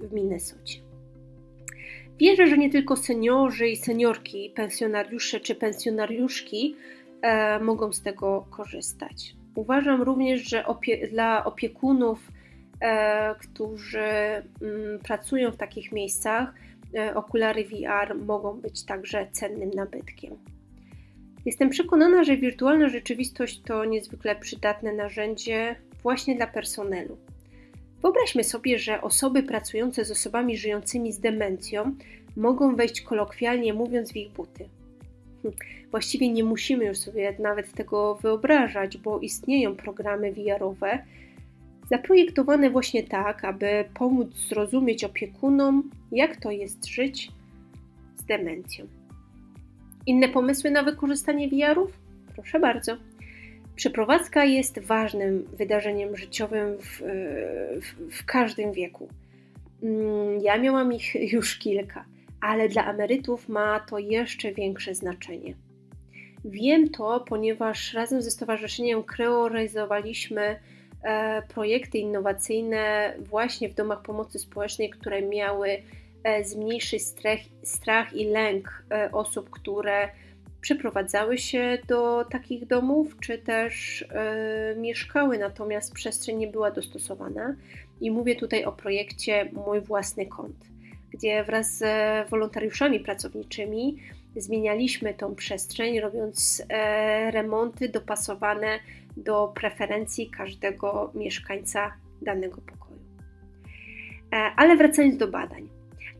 w 0.00 0.12
Minnesocie. 0.12 0.80
Wierzę, 2.18 2.46
że 2.46 2.58
nie 2.58 2.70
tylko 2.70 2.96
seniorzy 2.96 3.68
i 3.68 3.76
seniorki, 3.76 4.52
pensjonariusze 4.54 5.40
czy 5.40 5.54
pensjonariuszki 5.54 6.76
e, 7.22 7.60
mogą 7.60 7.92
z 7.92 8.02
tego 8.02 8.46
korzystać. 8.50 9.34
Uważam 9.54 10.02
również, 10.02 10.48
że 10.48 10.66
opie 10.66 11.08
dla 11.08 11.44
opiekunów, 11.44 12.18
którzy 13.38 14.00
m, 14.00 14.42
mm, 14.62 14.98
pracują 14.98 15.50
w 15.50 15.56
takich 15.56 15.92
miejscach, 15.92 16.54
e, 16.94 17.14
okulary 17.14 17.64
VR 17.64 18.14
mogą 18.14 18.60
być 18.60 18.84
także 18.84 19.26
cennym 19.32 19.70
nabytkiem. 19.70 20.36
Jestem 21.46 21.70
przekonana, 21.70 22.24
że 22.24 22.36
wirtualna 22.36 22.88
rzeczywistość 22.88 23.60
to 23.60 23.84
niezwykle 23.84 24.36
przydatne 24.36 24.92
narzędzie 24.92 25.76
właśnie 26.02 26.36
dla 26.36 26.46
personelu. 26.46 27.16
Wyobraźmy 28.02 28.44
sobie, 28.44 28.78
że 28.78 29.02
osoby 29.02 29.42
pracujące 29.42 30.04
z 30.04 30.10
osobami 30.10 30.56
żyjącymi 30.56 31.12
z 31.12 31.20
demencją 31.20 31.94
mogą 32.36 32.76
wejść 32.76 33.00
kolokwialnie 33.00 33.74
mówiąc 33.74 34.12
w 34.12 34.16
ich 34.16 34.32
buty. 34.32 34.68
Hm, 35.42 35.54
właściwie 35.90 36.28
nie 36.28 36.44
musimy 36.44 36.84
już 36.84 36.98
sobie 36.98 37.36
nawet 37.38 37.72
tego 37.72 38.14
wyobrażać, 38.14 38.96
bo 38.96 39.20
istnieją 39.20 39.76
programy 39.76 40.32
VR-owe 40.32 40.98
zaprojektowane 41.90 42.70
właśnie 42.70 43.02
tak, 43.02 43.44
aby 43.44 43.84
pomóc 43.94 44.34
zrozumieć 44.48 45.04
opiekunom, 45.04 45.90
jak 46.12 46.36
to 46.36 46.50
jest 46.50 46.86
żyć 46.86 47.32
z 48.16 48.24
demencją. 48.24 48.86
Inne 50.06 50.28
pomysły 50.28 50.70
na 50.70 50.82
wykorzystanie 50.82 51.48
VR-ów? 51.48 51.98
Proszę 52.34 52.60
bardzo. 52.60 52.96
Przeprowadzka 53.76 54.44
jest 54.44 54.78
ważnym 54.78 55.46
wydarzeniem 55.58 56.16
życiowym 56.16 56.78
w, 56.78 57.02
w, 57.80 58.16
w 58.18 58.24
każdym 58.24 58.72
wieku. 58.72 59.08
Mm, 59.82 60.40
ja 60.42 60.58
miałam 60.58 60.92
ich 60.92 61.14
już 61.34 61.58
kilka, 61.58 62.04
ale 62.40 62.68
dla 62.68 62.92
emerytów 62.92 63.48
ma 63.48 63.80
to 63.80 63.98
jeszcze 63.98 64.52
większe 64.52 64.94
znaczenie. 64.94 65.54
Wiem 66.44 66.88
to, 66.88 67.24
ponieważ 67.28 67.94
razem 67.94 68.22
ze 68.22 68.30
Stowarzyszeniem 68.30 69.02
Kreo 69.02 69.48
realizowaliśmy 69.48 70.42
e, 70.42 70.56
projekty 71.48 71.98
innowacyjne 71.98 73.14
właśnie 73.18 73.68
w 73.68 73.74
domach 73.74 74.02
pomocy 74.02 74.38
społecznej, 74.38 74.90
które 74.90 75.22
miały 75.22 75.82
E, 76.24 76.44
zmniejszyć 76.44 77.02
strach, 77.02 77.38
strach 77.62 78.14
i 78.14 78.24
lęk 78.24 78.84
e, 78.90 79.12
osób, 79.12 79.50
które 79.50 80.08
przeprowadzały 80.60 81.38
się 81.38 81.78
do 81.88 82.24
takich 82.24 82.66
domów, 82.66 83.16
czy 83.20 83.38
też 83.38 84.02
e, 84.02 84.74
mieszkały, 84.76 85.38
natomiast 85.38 85.94
przestrzeń 85.94 86.36
nie 86.36 86.46
była 86.46 86.70
dostosowana. 86.70 87.56
I 88.00 88.10
mówię 88.10 88.36
tutaj 88.36 88.64
o 88.64 88.72
projekcie 88.72 89.50
Mój 89.52 89.80
własny 89.80 90.26
kąt, 90.26 90.56
gdzie 91.10 91.44
wraz 91.44 91.78
z 91.78 91.84
wolontariuszami 92.30 93.00
pracowniczymi 93.00 93.96
zmienialiśmy 94.36 95.14
tą 95.14 95.34
przestrzeń, 95.34 96.00
robiąc 96.00 96.62
remonty 97.30 97.88
dopasowane 97.88 98.78
do 99.16 99.52
preferencji 99.54 100.30
każdego 100.30 101.12
mieszkańca 101.14 101.92
danego 102.22 102.60
pokoju. 102.60 103.00
Ale 104.56 104.76
wracając 104.76 105.16
do 105.16 105.28
badań. 105.28 105.68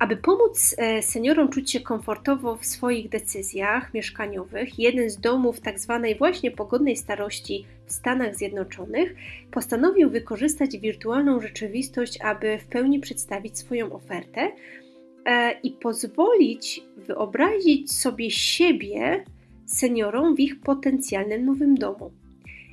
Aby 0.01 0.17
pomóc 0.17 0.75
e, 0.79 1.03
seniorom 1.03 1.49
czuć 1.49 1.71
się 1.71 1.81
komfortowo 1.81 2.57
w 2.57 2.67
swoich 2.67 3.09
decyzjach 3.09 3.95
mieszkaniowych, 3.95 4.79
jeden 4.79 5.11
z 5.11 5.21
domów 5.21 5.61
tzw. 5.61 6.01
Tak 6.03 6.19
właśnie 6.19 6.51
pogodnej 6.51 6.97
starości 6.97 7.67
w 7.87 7.93
Stanach 7.93 8.37
Zjednoczonych 8.37 9.15
postanowił 9.51 10.11
wykorzystać 10.11 10.79
wirtualną 10.79 11.41
rzeczywistość, 11.41 12.19
aby 12.21 12.59
w 12.59 12.67
pełni 12.67 13.01
przedstawić 13.01 13.59
swoją 13.59 13.93
ofertę 13.93 14.53
e, 15.25 15.61
i 15.63 15.71
pozwolić 15.71 16.83
wyobrazić 16.97 17.93
sobie 17.93 18.31
siebie 18.31 19.25
seniorom 19.67 20.37
w 20.37 20.41
ich 20.41 20.61
potencjalnym 20.61 21.45
nowym 21.45 21.75
domu. 21.75 22.13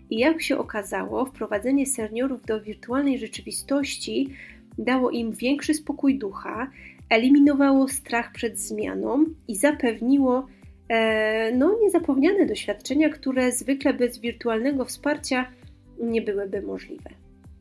I 0.09 0.17
jak 0.17 0.41
się 0.41 0.57
okazało, 0.57 1.25
wprowadzenie 1.25 1.85
seniorów 1.85 2.45
do 2.45 2.61
wirtualnej 2.61 3.19
rzeczywistości 3.19 4.29
dało 4.77 5.09
im 5.11 5.31
większy 5.31 5.73
spokój 5.73 6.19
ducha, 6.19 6.71
eliminowało 7.09 7.87
strach 7.87 8.31
przed 8.31 8.59
zmianą 8.59 9.25
i 9.47 9.55
zapewniło 9.55 10.47
e, 10.89 11.51
no, 11.51 11.77
niezapomniane 11.81 12.45
doświadczenia, 12.45 13.09
które 13.09 13.51
zwykle 13.51 13.93
bez 13.93 14.19
wirtualnego 14.19 14.85
wsparcia 14.85 15.51
nie 15.99 16.21
byłyby 16.21 16.61
możliwe. 16.61 17.09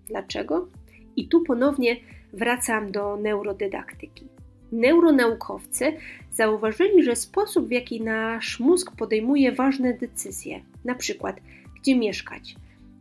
Dlaczego? 0.09 0.69
I 1.17 1.29
tu 1.29 1.43
ponownie 1.43 1.97
wracam 2.33 2.93
do 2.93 3.17
neurodydaktyki. 3.17 4.27
Neuronaukowcy 4.73 5.93
zauważyli, 6.33 7.03
że 7.03 7.17
sposób, 7.17 7.69
w 7.69 7.71
jaki 7.71 8.03
nasz 8.03 8.61
mózg 8.61 8.97
podejmuje 8.97 9.53
ważne 9.53 9.95
decyzje, 9.95 10.61
na 10.85 10.95
przykład 10.95 11.41
gdzie 11.87 11.97
mieszkać, 11.97 12.57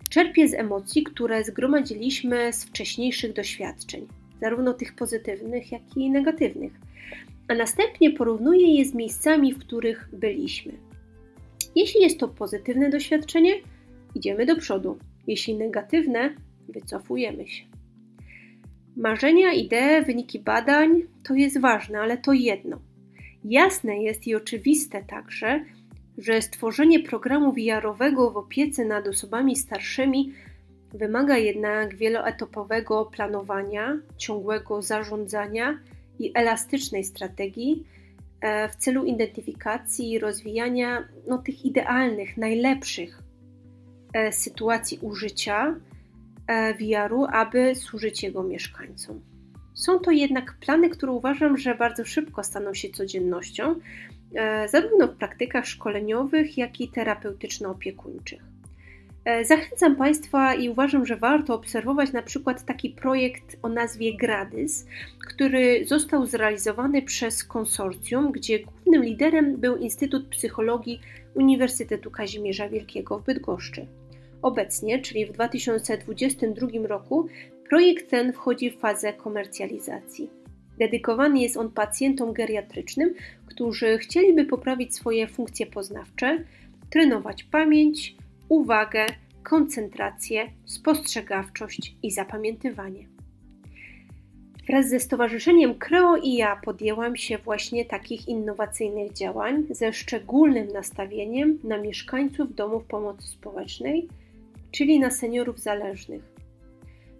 czerpie 0.09 0.47
z 0.47 0.53
emocji, 0.53 1.03
które 1.03 1.43
zgromadziliśmy 1.43 2.53
z 2.53 2.65
wcześniejszych 2.65 3.33
doświadczeń, 3.33 4.07
zarówno 4.41 4.73
tych 4.73 4.95
pozytywnych, 4.95 5.71
jak 5.71 5.81
i 5.97 6.09
negatywnych, 6.09 6.73
a 7.47 7.55
następnie 7.55 8.11
porównuje 8.11 8.75
je 8.75 8.85
z 8.85 8.93
miejscami, 8.93 9.53
w 9.53 9.59
których 9.59 10.09
byliśmy. 10.13 10.73
Jeśli 11.75 12.01
jest 12.01 12.19
to 12.19 12.27
pozytywne 12.27 12.89
doświadczenie, 12.89 13.53
idziemy 14.15 14.45
do 14.45 14.55
przodu. 14.55 14.97
Jeśli 15.27 15.55
negatywne, 15.55 16.35
wycofujemy 16.69 17.47
się. 17.47 17.63
Marzenia, 18.97 19.53
idee, 19.53 20.05
wyniki 20.05 20.39
badań 20.39 21.01
to 21.23 21.33
jest 21.33 21.59
ważne, 21.59 21.99
ale 21.99 22.17
to 22.17 22.33
jedno. 22.33 22.79
Jasne 23.45 24.03
jest 24.03 24.27
i 24.27 24.35
oczywiste 24.35 25.03
także, 25.03 25.65
że 26.17 26.41
stworzenie 26.41 26.99
programu 26.99 27.53
VR-owego 27.53 28.31
w 28.31 28.37
opiece 28.37 28.85
nad 28.85 29.07
osobami 29.07 29.55
starszymi 29.55 30.33
wymaga 30.93 31.37
jednak 31.37 31.95
wieloetapowego 31.95 33.05
planowania, 33.05 33.97
ciągłego 34.17 34.81
zarządzania 34.81 35.79
i 36.19 36.31
elastycznej 36.35 37.03
strategii 37.03 37.83
e, 38.41 38.69
w 38.69 38.75
celu 38.75 39.05
identyfikacji 39.05 40.11
i 40.11 40.19
rozwijania 40.19 41.07
no, 41.27 41.37
tych 41.37 41.65
idealnych, 41.65 42.37
najlepszych 42.37 43.21
e, 44.13 44.31
sytuacji 44.31 44.99
użycia 45.01 45.75
E, 46.47 46.73
VR-u, 46.73 47.25
aby 47.25 47.75
służyć 47.75 48.23
jego 48.23 48.43
mieszkańcom. 48.43 49.21
Są 49.73 49.99
to 49.99 50.11
jednak 50.11 50.57
plany, 50.59 50.89
które 50.89 51.11
uważam, 51.11 51.57
że 51.57 51.75
bardzo 51.75 52.05
szybko 52.05 52.43
staną 52.43 52.73
się 52.73 52.89
codziennością, 52.89 53.71
e, 53.71 53.75
zarówno 54.67 55.07
w 55.07 55.15
praktykach 55.15 55.65
szkoleniowych, 55.65 56.57
jak 56.57 56.81
i 56.81 56.89
terapeutyczno-opiekuńczych. 56.89 58.41
E, 59.25 59.45
zachęcam 59.45 59.95
Państwa 59.95 60.55
i 60.55 60.69
uważam, 60.69 61.05
że 61.05 61.15
warto 61.15 61.55
obserwować 61.55 62.11
na 62.11 62.21
przykład 62.21 62.65
taki 62.65 62.89
projekt 62.89 63.57
o 63.61 63.69
nazwie 63.69 64.17
Gradys, 64.17 64.85
który 65.27 65.85
został 65.85 66.25
zrealizowany 66.25 67.01
przez 67.01 67.43
konsorcjum, 67.43 68.31
gdzie 68.31 68.59
głównym 68.59 69.03
liderem 69.03 69.57
był 69.57 69.77
Instytut 69.77 70.27
Psychologii 70.27 70.99
Uniwersytetu 71.35 72.11
Kazimierza 72.11 72.69
Wielkiego 72.69 73.19
w 73.19 73.23
Bydgoszczy. 73.23 73.87
Obecnie, 74.41 74.99
czyli 74.99 75.25
w 75.25 75.31
2022 75.31 76.67
roku, 76.87 77.27
projekt 77.69 78.09
ten 78.09 78.33
wchodzi 78.33 78.71
w 78.71 78.79
fazę 78.79 79.13
komercjalizacji. 79.13 80.29
Dedykowany 80.79 81.39
jest 81.39 81.57
on 81.57 81.71
pacjentom 81.71 82.33
geriatrycznym, 82.33 83.13
którzy 83.45 83.97
chcieliby 83.97 84.45
poprawić 84.45 84.95
swoje 84.95 85.27
funkcje 85.27 85.65
poznawcze, 85.65 86.43
trenować 86.89 87.43
pamięć, 87.43 88.15
uwagę, 88.49 89.05
koncentrację, 89.43 90.49
spostrzegawczość 90.65 91.95
i 92.03 92.11
zapamiętywanie. 92.11 93.07
Wraz 94.67 94.89
ze 94.89 94.99
Stowarzyszeniem 94.99 95.75
Kreo 95.75 96.17
i 96.17 96.33
ja 96.33 96.55
podjęłam 96.55 97.15
się 97.15 97.37
właśnie 97.37 97.85
takich 97.85 98.27
innowacyjnych 98.27 99.13
działań 99.13 99.63
ze 99.69 99.93
szczególnym 99.93 100.67
nastawieniem 100.67 101.59
na 101.63 101.77
mieszkańców 101.77 102.55
domów 102.55 102.83
pomocy 102.85 103.27
społecznej 103.27 104.07
czyli 104.75 104.99
na 104.99 105.11
seniorów 105.11 105.59
zależnych. 105.59 106.21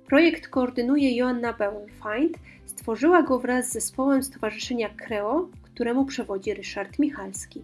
Projekt 0.08 0.48
koordynuje 0.48 1.16
Joanna 1.16 1.54
Bauerfeind, 1.54 2.38
stworzyła 2.86 3.24
go 3.24 3.40
wraz 3.40 3.70
z 3.70 3.74
zespołem 3.74 4.24
Stowarzyszenia 4.24 4.90
Kreo, 4.90 5.50
któremu 5.64 6.06
przewodzi 6.06 6.54
Ryszard 6.54 7.00
Michalski. 7.00 7.64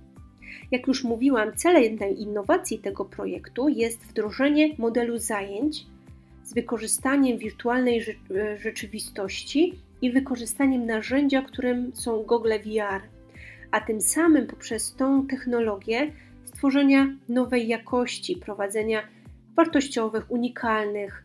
Jak 0.72 0.88
już 0.88 1.04
mówiłam, 1.04 1.56
celem 1.56 1.98
innowacji 2.18 2.80
tego 2.80 3.06
projektu 3.06 3.70
jest 3.70 4.04
wdrożenie 4.04 4.76
modelu 4.78 5.18
zajęć 5.18 5.86
z 6.44 6.54
wykorzystaniem 6.54 7.38
wirtualnej 7.38 8.06
rzeczywistości 8.58 9.80
i 10.02 10.12
wykorzystaniem 10.12 10.86
narzędzia, 10.86 11.42
którym 11.42 11.92
są 11.96 12.24
gogle 12.24 12.60
VR, 12.60 13.02
a 13.72 13.82
tym 13.82 14.02
samym 14.02 14.48
poprzez 14.48 14.96
tą 14.96 15.28
technologię 15.28 16.12
stworzenia 16.46 17.08
nowej 17.30 17.68
jakości, 17.68 18.36
prowadzenia 18.36 19.02
wartościowych, 19.56 20.32
unikalnych, 20.32 21.24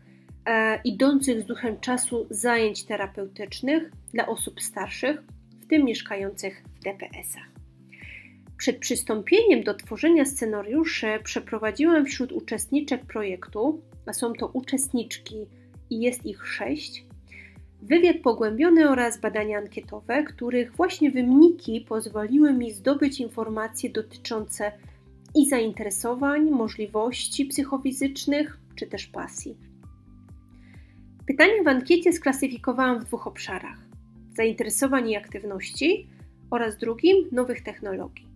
idących 0.83 1.41
z 1.41 1.45
duchem 1.45 1.79
czasu 1.79 2.27
zajęć 2.29 2.83
terapeutycznych 2.83 3.91
dla 4.13 4.27
osób 4.27 4.61
starszych, 4.61 5.23
w 5.59 5.67
tym 5.67 5.85
mieszkających 5.85 6.63
w 6.75 6.83
DPS-ach. 6.83 7.57
Przed 8.57 8.77
przystąpieniem 8.77 9.63
do 9.63 9.73
tworzenia 9.73 10.25
scenariuszy 10.25 11.07
przeprowadziłam 11.23 12.05
wśród 12.05 12.31
uczestniczek 12.31 13.05
projektu, 13.05 13.81
a 14.05 14.13
są 14.13 14.33
to 14.33 14.47
uczestniczki 14.47 15.47
i 15.89 15.99
jest 15.99 16.25
ich 16.25 16.47
sześć, 16.47 17.05
wywiad 17.81 18.17
pogłębiony 18.17 18.89
oraz 18.89 19.19
badania 19.19 19.57
ankietowe, 19.57 20.23
których 20.23 20.75
właśnie 20.75 21.11
wyniki 21.11 21.81
pozwoliły 21.81 22.53
mi 22.53 22.71
zdobyć 22.71 23.19
informacje 23.19 23.89
dotyczące 23.89 24.71
i 25.35 25.49
zainteresowań, 25.49 26.49
możliwości 26.49 27.45
psychofizycznych 27.45 28.57
czy 28.75 28.87
też 28.87 29.07
pasji. 29.07 29.57
Pytania 31.27 31.63
w 31.63 31.67
ankiecie 31.67 32.13
sklasyfikowałam 32.13 32.99
w 32.99 33.05
dwóch 33.05 33.27
obszarach: 33.27 33.77
zainteresowań 34.37 35.09
i 35.09 35.15
aktywności 35.15 36.07
oraz 36.51 36.77
drugim 36.77 37.17
nowych 37.31 37.63
technologii. 37.63 38.27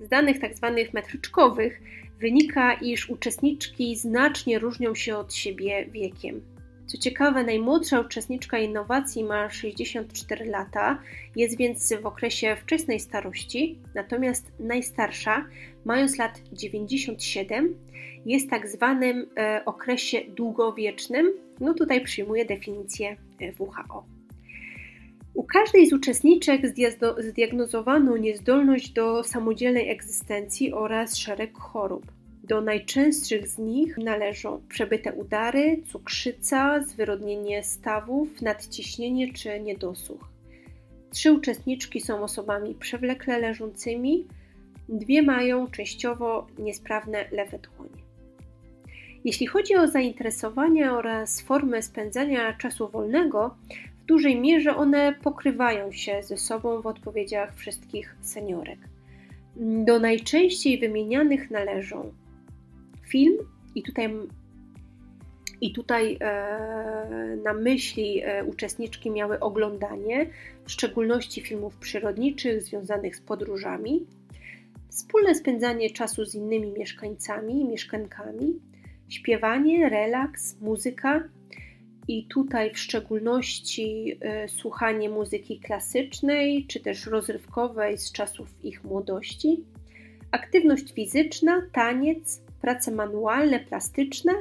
Z 0.00 0.08
danych 0.08 0.38
tzw. 0.38 0.74
Tak 0.76 0.94
metryczkowych 0.94 1.82
wynika, 2.20 2.72
iż 2.72 3.10
uczestniczki 3.10 3.96
znacznie 3.96 4.58
różnią 4.58 4.94
się 4.94 5.16
od 5.16 5.34
siebie 5.34 5.86
wiekiem. 5.86 6.40
Co 6.86 6.98
ciekawe, 6.98 7.44
najmłodsza 7.44 8.00
uczestniczka 8.00 8.58
innowacji 8.58 9.24
ma 9.24 9.50
64 9.50 10.44
lata, 10.44 11.02
jest 11.36 11.56
więc 11.56 11.94
w 12.02 12.06
okresie 12.06 12.56
wczesnej 12.56 13.00
starości, 13.00 13.78
natomiast 13.94 14.52
najstarsza, 14.60 15.46
mając 15.84 16.18
lat 16.18 16.42
97, 16.52 17.74
jest 18.26 18.50
tak 18.50 18.68
zwanym 18.68 19.26
e, 19.36 19.62
okresie 19.64 20.20
długowiecznym. 20.36 21.32
No 21.60 21.74
tutaj 21.74 22.00
przyjmuje 22.00 22.44
definicję 22.44 23.16
e, 23.40 23.52
WHO. 23.58 24.04
U 25.34 25.44
każdej 25.44 25.86
z 25.86 25.92
uczestniczek 25.92 26.62
zdiagnozowano 27.18 28.16
niezdolność 28.16 28.90
do 28.90 29.24
samodzielnej 29.24 29.90
egzystencji 29.90 30.72
oraz 30.72 31.16
szereg 31.16 31.58
chorób. 31.58 32.06
Do 32.44 32.60
najczęstszych 32.60 33.48
z 33.48 33.58
nich 33.58 33.98
należą 33.98 34.62
przebyte 34.68 35.12
udary, 35.12 35.82
cukrzyca, 35.92 36.82
zwyrodnienie 36.82 37.62
stawów, 37.62 38.42
nadciśnienie 38.42 39.32
czy 39.32 39.60
niedosłuch. 39.60 40.28
Trzy 41.10 41.32
uczestniczki 41.32 42.00
są 42.00 42.22
osobami 42.22 42.74
przewlekle 42.74 43.38
leżącymi, 43.38 44.26
dwie 44.88 45.22
mają 45.22 45.66
częściowo 45.66 46.46
niesprawne 46.58 47.24
lewe 47.32 47.58
dłonie. 47.58 47.99
Jeśli 49.24 49.46
chodzi 49.46 49.76
o 49.76 49.88
zainteresowania 49.88 50.96
oraz 50.96 51.40
formę 51.40 51.82
spędzania 51.82 52.52
czasu 52.52 52.88
wolnego, 52.88 53.56
w 54.02 54.06
dużej 54.06 54.40
mierze 54.40 54.76
one 54.76 55.14
pokrywają 55.22 55.92
się 55.92 56.22
ze 56.22 56.36
sobą 56.36 56.82
w 56.82 56.86
odpowiedziach 56.86 57.56
wszystkich 57.56 58.16
seniorek. 58.20 58.78
Do 59.56 59.98
najczęściej 59.98 60.78
wymienianych 60.78 61.50
należą 61.50 62.12
film 63.08 63.36
i 63.74 63.82
tutaj, 63.82 64.10
i 65.60 65.72
tutaj 65.72 66.18
e, 66.20 67.36
na 67.44 67.52
myśli 67.52 68.22
e, 68.24 68.44
uczestniczki 68.44 69.10
miały 69.10 69.40
oglądanie, 69.40 70.26
w 70.64 70.72
szczególności 70.72 71.40
filmów 71.40 71.76
przyrodniczych 71.76 72.62
związanych 72.62 73.16
z 73.16 73.20
podróżami, 73.20 74.06
wspólne 74.88 75.34
spędzanie 75.34 75.90
czasu 75.90 76.24
z 76.24 76.34
innymi 76.34 76.72
mieszkańcami, 76.72 77.64
mieszkankami, 77.64 78.60
śpiewanie, 79.10 79.88
relaks, 79.88 80.60
muzyka 80.60 81.22
i 82.08 82.26
tutaj 82.26 82.74
w 82.74 82.78
szczególności 82.78 84.18
y, 84.44 84.48
słuchanie 84.48 85.08
muzyki 85.08 85.60
klasycznej 85.60 86.66
czy 86.66 86.80
też 86.80 87.06
rozrywkowej 87.06 87.98
z 87.98 88.12
czasów 88.12 88.48
ich 88.62 88.84
młodości, 88.84 89.64
aktywność 90.30 90.92
fizyczna, 90.92 91.62
taniec, 91.72 92.42
prace 92.60 92.90
manualne, 92.90 93.60
plastyczne, 93.60 94.32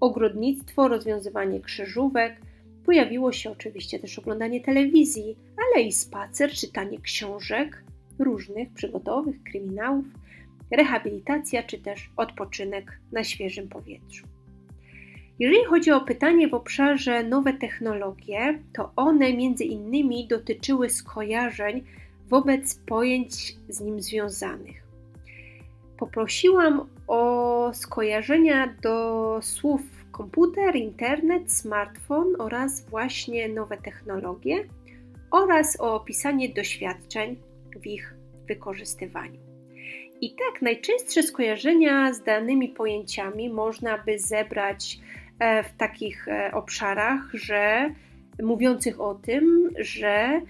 ogrodnictwo, 0.00 0.88
rozwiązywanie 0.88 1.60
krzyżówek, 1.60 2.36
Pojawiło 2.84 3.32
się 3.32 3.50
oczywiście 3.50 3.98
też 3.98 4.18
oglądanie 4.18 4.60
telewizji, 4.60 5.36
ale 5.56 5.84
i 5.84 5.92
spacer, 5.92 6.50
czytanie 6.50 7.00
książek 7.00 7.84
różnych, 8.18 8.72
przygodowych, 8.72 9.42
kryminałów, 9.42 10.04
rehabilitacja 10.76 11.62
czy 11.62 11.78
też 11.78 12.10
odpoczynek 12.16 12.98
na 13.12 13.24
świeżym 13.24 13.68
powietrzu. 13.68 14.26
Jeżeli 15.38 15.64
chodzi 15.64 15.90
o 15.90 16.00
pytanie 16.00 16.48
w 16.48 16.54
obszarze 16.54 17.22
nowe 17.22 17.52
technologie, 17.52 18.58
to 18.72 18.92
one 18.96 19.32
między 19.32 19.64
innymi 19.64 20.28
dotyczyły 20.28 20.90
skojarzeń 20.90 21.84
wobec 22.28 22.74
pojęć 22.74 23.56
z 23.68 23.80
nim 23.80 24.02
związanych. 24.02 24.84
Poprosiłam 25.98 26.86
o 27.06 27.70
skojarzenia 27.74 28.74
do 28.82 29.38
słów 29.42 29.80
komputer, 30.12 30.76
internet, 30.76 31.52
smartfon 31.52 32.26
oraz 32.38 32.90
właśnie 32.90 33.48
nowe 33.48 33.76
technologie 33.76 34.64
oraz 35.30 35.80
o 35.80 35.94
opisanie 35.94 36.48
doświadczeń 36.48 37.36
w 37.82 37.86
ich 37.86 38.14
wykorzystywaniu. 38.48 39.43
I 40.24 40.30
tak, 40.30 40.62
najczęstsze 40.62 41.22
skojarzenia 41.22 42.12
z 42.12 42.22
danymi 42.22 42.68
pojęciami 42.68 43.50
można 43.50 43.98
by 43.98 44.18
zebrać 44.18 44.98
e, 45.38 45.62
w 45.62 45.76
takich 45.76 46.28
e, 46.28 46.50
obszarach, 46.54 47.30
że 47.34 47.90
mówiących 48.42 49.00
o 49.00 49.14
tym, 49.14 49.70
że 49.78 50.40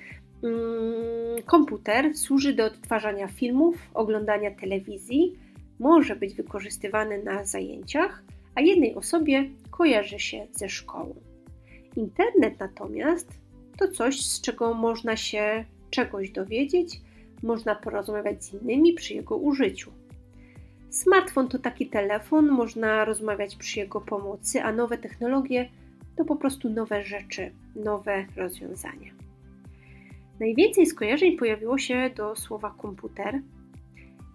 mm, 0.42 1.42
komputer 1.46 2.14
służy 2.16 2.52
do 2.52 2.64
odtwarzania 2.64 3.28
filmów, 3.28 3.76
oglądania 3.94 4.50
telewizji, 4.50 5.38
może 5.78 6.16
być 6.16 6.34
wykorzystywany 6.34 7.22
na 7.22 7.44
zajęciach, 7.44 8.22
a 8.54 8.60
jednej 8.60 8.94
osobie 8.94 9.50
kojarzy 9.70 10.18
się 10.18 10.46
ze 10.52 10.68
szkołą. 10.68 11.14
Internet 11.96 12.60
natomiast 12.60 13.28
to 13.78 13.88
coś, 13.88 14.26
z 14.26 14.40
czego 14.40 14.74
można 14.74 15.16
się 15.16 15.64
czegoś 15.90 16.30
dowiedzieć, 16.30 17.00
można 17.44 17.74
porozmawiać 17.74 18.44
z 18.44 18.52
innymi 18.54 18.92
przy 18.92 19.14
jego 19.14 19.37
użyciu. 19.37 19.92
Smartfon 20.90 21.48
to 21.48 21.59
taki 21.59 21.87
telefon, 21.87 22.48
można 22.48 23.04
rozmawiać 23.04 23.57
przy 23.57 23.80
jego 23.80 24.00
pomocy, 24.00 24.62
a 24.62 24.72
nowe 24.72 24.98
technologie 24.98 25.68
to 26.16 26.24
po 26.24 26.37
prostu 26.37 26.70
nowe 26.70 27.02
rzeczy, 27.02 27.50
nowe 27.76 28.26
rozwiązania. 28.37 29.11
Najwięcej 30.40 30.87
skojarzeń 30.87 31.37
pojawiło 31.37 31.78
się 31.78 32.11
do 32.16 32.37
słowa 32.37 32.74
komputer. 32.78 33.40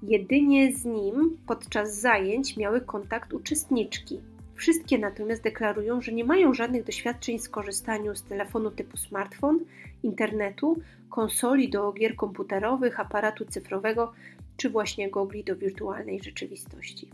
Jedynie 0.04 0.74
z 0.74 0.86
nim 0.86 1.38
podczas 1.48 2.00
zajęć 2.00 2.58
miały 2.58 2.82
kontakt 2.82 3.34
uczestniczki. 3.34 4.20
Wszystkie 4.60 4.98
natomiast 4.98 5.44
deklarują, 5.44 6.02
że 6.02 6.12
nie 6.12 6.24
mają 6.24 6.54
żadnych 6.54 6.84
doświadczeń 6.84 7.40
z 7.40 7.50
korzystaniu 7.50 8.16
z 8.16 8.24
telefonu 8.24 8.72
typu 8.72 8.98
smartfon, 8.98 9.60
internetu, 10.04 10.82
konsoli 11.10 11.70
do 11.70 11.94
gier 11.94 12.16
komputerowych, 12.16 13.00
aparatu 13.00 13.46
cyfrowego 13.46 14.14
czy 14.58 14.70
właśnie 14.70 15.10
gogli 15.10 15.44
do 15.44 15.56
wirtualnej 15.56 16.24
rzeczywistości. 16.24 17.10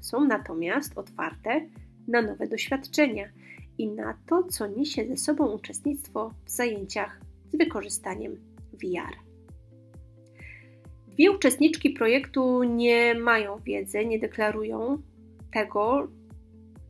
Są 0.00 0.24
natomiast 0.24 0.98
otwarte 0.98 1.66
na 2.08 2.22
nowe 2.22 2.46
doświadczenia 2.46 3.28
i 3.78 3.88
na 3.88 4.18
to, 4.26 4.42
co 4.42 4.66
niesie 4.66 5.06
ze 5.08 5.16
sobą 5.16 5.46
uczestnictwo 5.46 6.30
w 6.44 6.50
zajęciach 6.50 7.20
z 7.52 7.56
wykorzystaniem 7.56 8.36
VR. 8.72 9.16
Dwie 11.08 11.30
uczestniczki 11.30 11.90
projektu 11.90 12.62
nie 12.62 13.14
mają 13.14 13.58
wiedzy, 13.58 14.06
nie 14.06 14.18
deklarują 14.18 15.02
tego, 15.52 16.08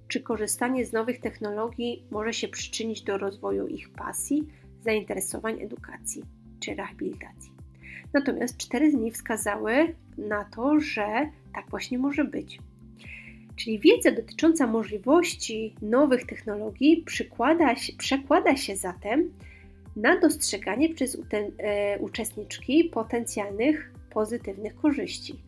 czy 0.08 0.20
korzystanie 0.20 0.86
z 0.86 0.92
nowych 0.92 1.20
technologii 1.20 2.02
może 2.10 2.32
się 2.32 2.48
przyczynić 2.48 3.02
do 3.02 3.18
rozwoju 3.18 3.66
ich 3.66 3.90
pasji, 3.90 4.46
zainteresowań 4.84 5.62
edukacji 5.62 6.22
czy 6.60 6.74
rehabilitacji. 6.74 7.52
Natomiast 8.12 8.56
cztery 8.56 8.90
z 8.90 8.94
nich 8.94 9.14
wskazały 9.14 9.94
na 10.18 10.44
to, 10.44 10.80
że 10.80 11.30
tak 11.54 11.70
właśnie 11.70 11.98
może 11.98 12.24
być. 12.24 12.58
Czyli 13.56 13.78
wiedza 13.78 14.10
dotycząca 14.12 14.66
możliwości 14.66 15.74
nowych 15.82 16.26
technologii 16.26 17.04
przekłada 17.98 18.56
się 18.56 18.76
zatem 18.76 19.32
na 19.96 20.20
dostrzeganie 20.20 20.94
przez 20.94 21.18
e, 21.58 21.98
uczestniczki 21.98 22.84
potencjalnych 22.84 23.92
pozytywnych 24.10 24.76
korzyści. 24.76 25.42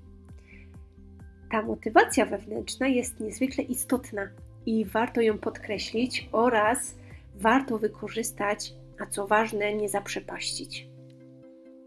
Ta 1.51 1.62
motywacja 1.62 2.27
wewnętrzna 2.27 2.88
jest 2.88 3.21
niezwykle 3.21 3.64
istotna 3.64 4.29
i 4.68 4.85
warto 4.85 5.20
ją 5.20 5.38
podkreślić 5.38 6.28
oraz 6.33 6.94
warto 7.35 7.78
wykorzystać, 7.78 8.72
a 9.00 9.07
co 9.07 9.26
ważne, 9.26 9.74
nie 9.74 9.88
zaprzepaścić. 9.88 10.87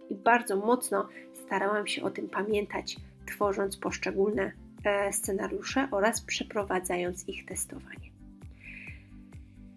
I 0.09 0.15
bardzo 0.15 0.55
mocno 0.55 1.07
starałam 1.45 1.87
się 1.87 2.03
o 2.03 2.09
tym 2.09 2.29
pamiętać, 2.29 2.97
tworząc 3.27 3.77
poszczególne 3.77 4.51
e, 4.83 5.13
scenariusze 5.13 5.87
oraz 5.91 6.21
przeprowadzając 6.21 7.29
ich 7.29 7.45
testowanie. 7.45 8.11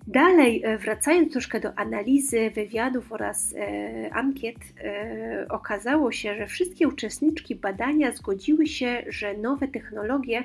Dalej, 0.07 0.63
e, 0.65 0.79
wracając 0.79 1.33
troszkę 1.33 1.61
do 1.61 1.79
analizy 1.79 2.51
wywiadów 2.51 3.13
oraz 3.13 3.55
e, 3.57 4.11
ankiet, 4.15 4.57
e, 4.85 5.47
okazało 5.49 6.13
się, 6.13 6.37
że 6.37 6.47
wszystkie 6.47 6.89
uczestniczki 6.89 7.55
badania 7.55 8.13
zgodziły 8.13 8.67
się, 8.67 9.05
że 9.09 9.37
nowe 9.37 9.69
technologie 9.69 10.45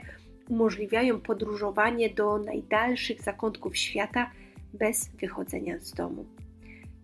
umożliwiają 0.49 1.21
podróżowanie 1.21 2.09
do 2.09 2.38
najdalszych 2.38 3.21
zakątków 3.21 3.77
świata 3.77 4.31
bez 4.73 5.09
wychodzenia 5.09 5.79
z 5.79 5.93
domu. 5.93 6.25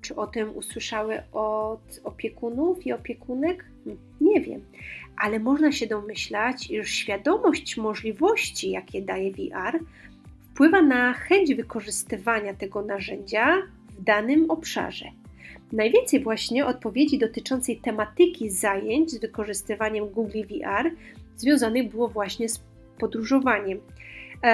Czy 0.01 0.15
o 0.15 0.27
tym 0.27 0.57
usłyszały 0.57 1.23
od 1.31 1.99
opiekunów 2.03 2.85
i 2.85 2.93
opiekunek? 2.93 3.65
Nie 4.21 4.41
wiem, 4.41 4.61
ale 5.17 5.39
można 5.39 5.71
się 5.71 5.87
domyślać, 5.87 6.71
iż 6.71 6.89
świadomość 6.89 7.77
możliwości, 7.77 8.71
jakie 8.71 9.01
daje 9.01 9.31
VR, 9.31 9.79
wpływa 10.51 10.81
na 10.81 11.13
chęć 11.13 11.55
wykorzystywania 11.55 12.53
tego 12.53 12.81
narzędzia 12.81 13.61
w 13.89 14.03
danym 14.03 14.51
obszarze. 14.51 15.05
Najwięcej 15.71 16.23
właśnie 16.23 16.65
odpowiedzi 16.65 17.19
dotyczącej 17.19 17.77
tematyki 17.77 18.49
zajęć 18.49 19.11
z 19.11 19.19
wykorzystywaniem 19.19 20.07
Google 20.07 20.41
VR 20.41 20.91
związanych 21.37 21.89
było 21.89 22.07
właśnie 22.07 22.49
z 22.49 22.59
podróżowaniem. 22.99 23.79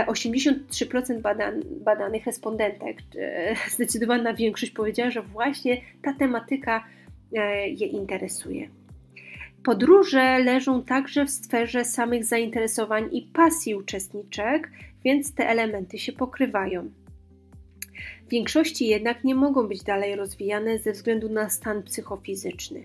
83% 0.07 1.11
e, 1.11 1.19
badan, 1.19 1.61
badanych 1.85 2.25
respondentek, 2.25 2.97
e, 3.15 3.55
zdecydowana 3.75 4.33
większość 4.33 4.71
powiedziała, 4.71 5.11
że 5.11 5.21
właśnie 5.21 5.81
ta 6.01 6.13
tematyka 6.13 6.83
e, 7.33 7.67
je 7.69 7.87
interesuje. 7.87 8.69
Podróże 9.63 10.39
leżą 10.39 10.83
także 10.83 11.25
w 11.25 11.29
sferze 11.29 11.85
samych 11.85 12.25
zainteresowań 12.25 13.09
i 13.11 13.21
pasji 13.21 13.75
uczestniczek, 13.75 14.71
więc 15.03 15.33
te 15.33 15.49
elementy 15.49 15.99
się 15.99 16.11
pokrywają. 16.11 16.89
W 18.27 18.29
większości 18.29 18.87
jednak 18.87 19.23
nie 19.23 19.35
mogą 19.35 19.67
być 19.67 19.83
dalej 19.83 20.15
rozwijane 20.15 20.79
ze 20.79 20.91
względu 20.91 21.29
na 21.29 21.49
stan 21.49 21.83
psychofizyczny. 21.83 22.83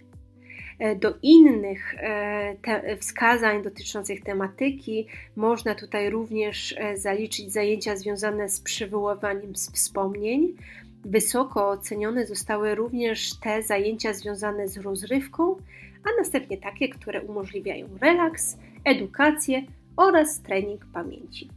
E, 0.78 0.96
do 0.96 1.14
innych 1.22 1.94
e, 1.98 2.96
wskazań 2.96 3.62
dotyczących 3.62 4.22
tematyki 4.22 5.06
można 5.36 5.74
tutaj 5.74 6.10
również 6.10 6.74
e, 6.78 6.96
zaliczyć 6.96 7.52
zajęcia 7.52 7.96
związane 7.96 8.48
z 8.48 8.60
przywoływaniem 8.60 9.54
wspomnień. 9.54 10.56
Wysoko 11.04 11.68
ocenione 11.68 12.26
zostały 12.26 12.74
również 12.74 13.40
te 13.40 13.62
zajęcia 13.62 14.12
związane 14.12 14.68
z 14.68 14.76
rozrywką, 14.76 15.56
a 16.04 16.20
następnie 16.20 16.56
takie, 16.56 16.88
które 16.88 17.22
umożliwiają 17.22 17.88
relaks, 18.00 18.58
edukację 18.84 19.62
oraz 19.96 20.40
trening 20.40 20.86
pamięci. 20.92 21.48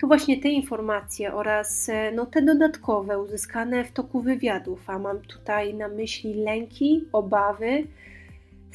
To 0.00 0.06
właśnie 0.06 0.40
te 0.40 0.48
informacje 0.48 1.34
oraz 1.34 1.90
no, 2.14 2.26
te 2.26 2.42
dodatkowe 2.42 3.18
uzyskane 3.18 3.84
w 3.84 3.92
toku 3.92 4.20
wywiadów, 4.20 4.90
a 4.90 4.98
mam 4.98 5.20
tutaj 5.20 5.74
na 5.74 5.88
myśli 5.88 6.34
lęki, 6.34 7.04
obawy, 7.12 7.86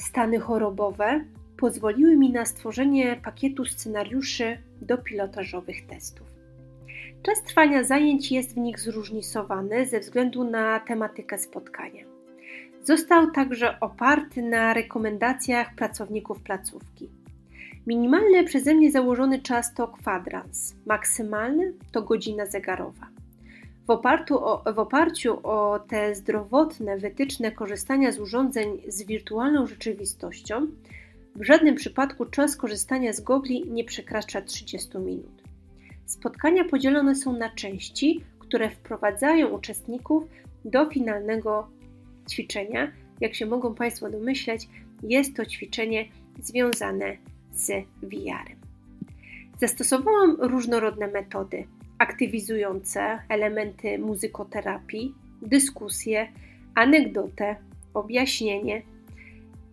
stany 0.02 0.40
chorobowe 0.40 1.26
pozwoliły 1.58 2.18
mi 2.18 2.32
na 2.32 2.46
stworzenie 2.46 3.22
pakietu 3.24 3.66
scenariuszy 3.66 4.58
do 4.82 4.98
pilotażowych 4.98 5.86
testów. 5.88 6.28
Czas 7.24 7.44
trwania 7.44 7.84
zajęć 7.84 8.32
jest 8.32 8.54
w 8.54 8.58
nich 8.58 8.80
zróżnicowany 8.80 9.86
ze 9.86 10.00
względu 10.00 10.44
na 10.44 10.80
tematykę 10.80 11.40
spotkania. 11.40 12.06
Został 12.84 13.32
także 13.32 13.80
oparty 13.80 14.42
na 14.42 14.74
rekomendacjach 14.74 15.76
pracowników 15.76 16.42
placówki. 16.42 17.10
Minimalny 17.88 18.44
przeze 18.44 18.74
mnie 18.74 18.92
założony 18.92 19.42
czas 19.42 19.74
to 19.74 19.88
kwadrans, 19.88 20.76
maksymalny 20.86 21.74
to 21.92 22.02
godzina 22.02 22.46
zegarowa. 22.46 23.21
W 23.88 23.90
oparciu, 23.90 24.46
o, 24.46 24.74
w 24.74 24.80
oparciu 24.80 25.48
o 25.48 25.80
te 25.80 26.16
zdrowotne 26.16 26.98
wytyczne 26.98 27.52
korzystania 27.52 28.12
z 28.12 28.20
urządzeń 28.20 28.82
z 28.88 29.04
wirtualną 29.04 29.68
rzeczywistością, 29.68 30.68
w 31.36 31.44
żadnym 31.44 31.76
przypadku 31.76 32.26
czas 32.26 32.56
korzystania 32.56 33.14
z 33.14 33.22
gogli 33.22 33.72
nie 33.72 33.84
przekracza 33.84 34.42
30 34.42 34.98
minut. 34.98 35.44
Spotkania 36.06 36.66
podzielone 36.66 37.16
są 37.16 37.34
na 37.34 37.50
części, 37.50 38.24
które 38.40 38.70
wprowadzają 38.70 39.48
uczestników 39.48 40.24
do 40.66 40.86
finalnego 40.86 41.68
ćwiczenia. 42.30 42.92
Jak 43.22 43.36
się 43.36 43.46
mogą 43.46 43.76
Państwo 43.76 44.10
domyśleć, 44.10 44.68
jest 45.04 45.36
to 45.36 45.46
ćwiczenie 45.46 46.06
związane 46.40 47.18
z 47.54 47.68
VR-em. 48.02 48.58
Zastosowałam 49.60 50.38
różnorodne 50.40 51.08
metody 51.08 51.68
aktywizujące 52.02 53.20
elementy 53.30 54.00
muzykoterapii, 54.00 55.16
dyskusje, 55.42 56.28
anegdotę, 56.76 57.56
objaśnienie, 57.94 58.82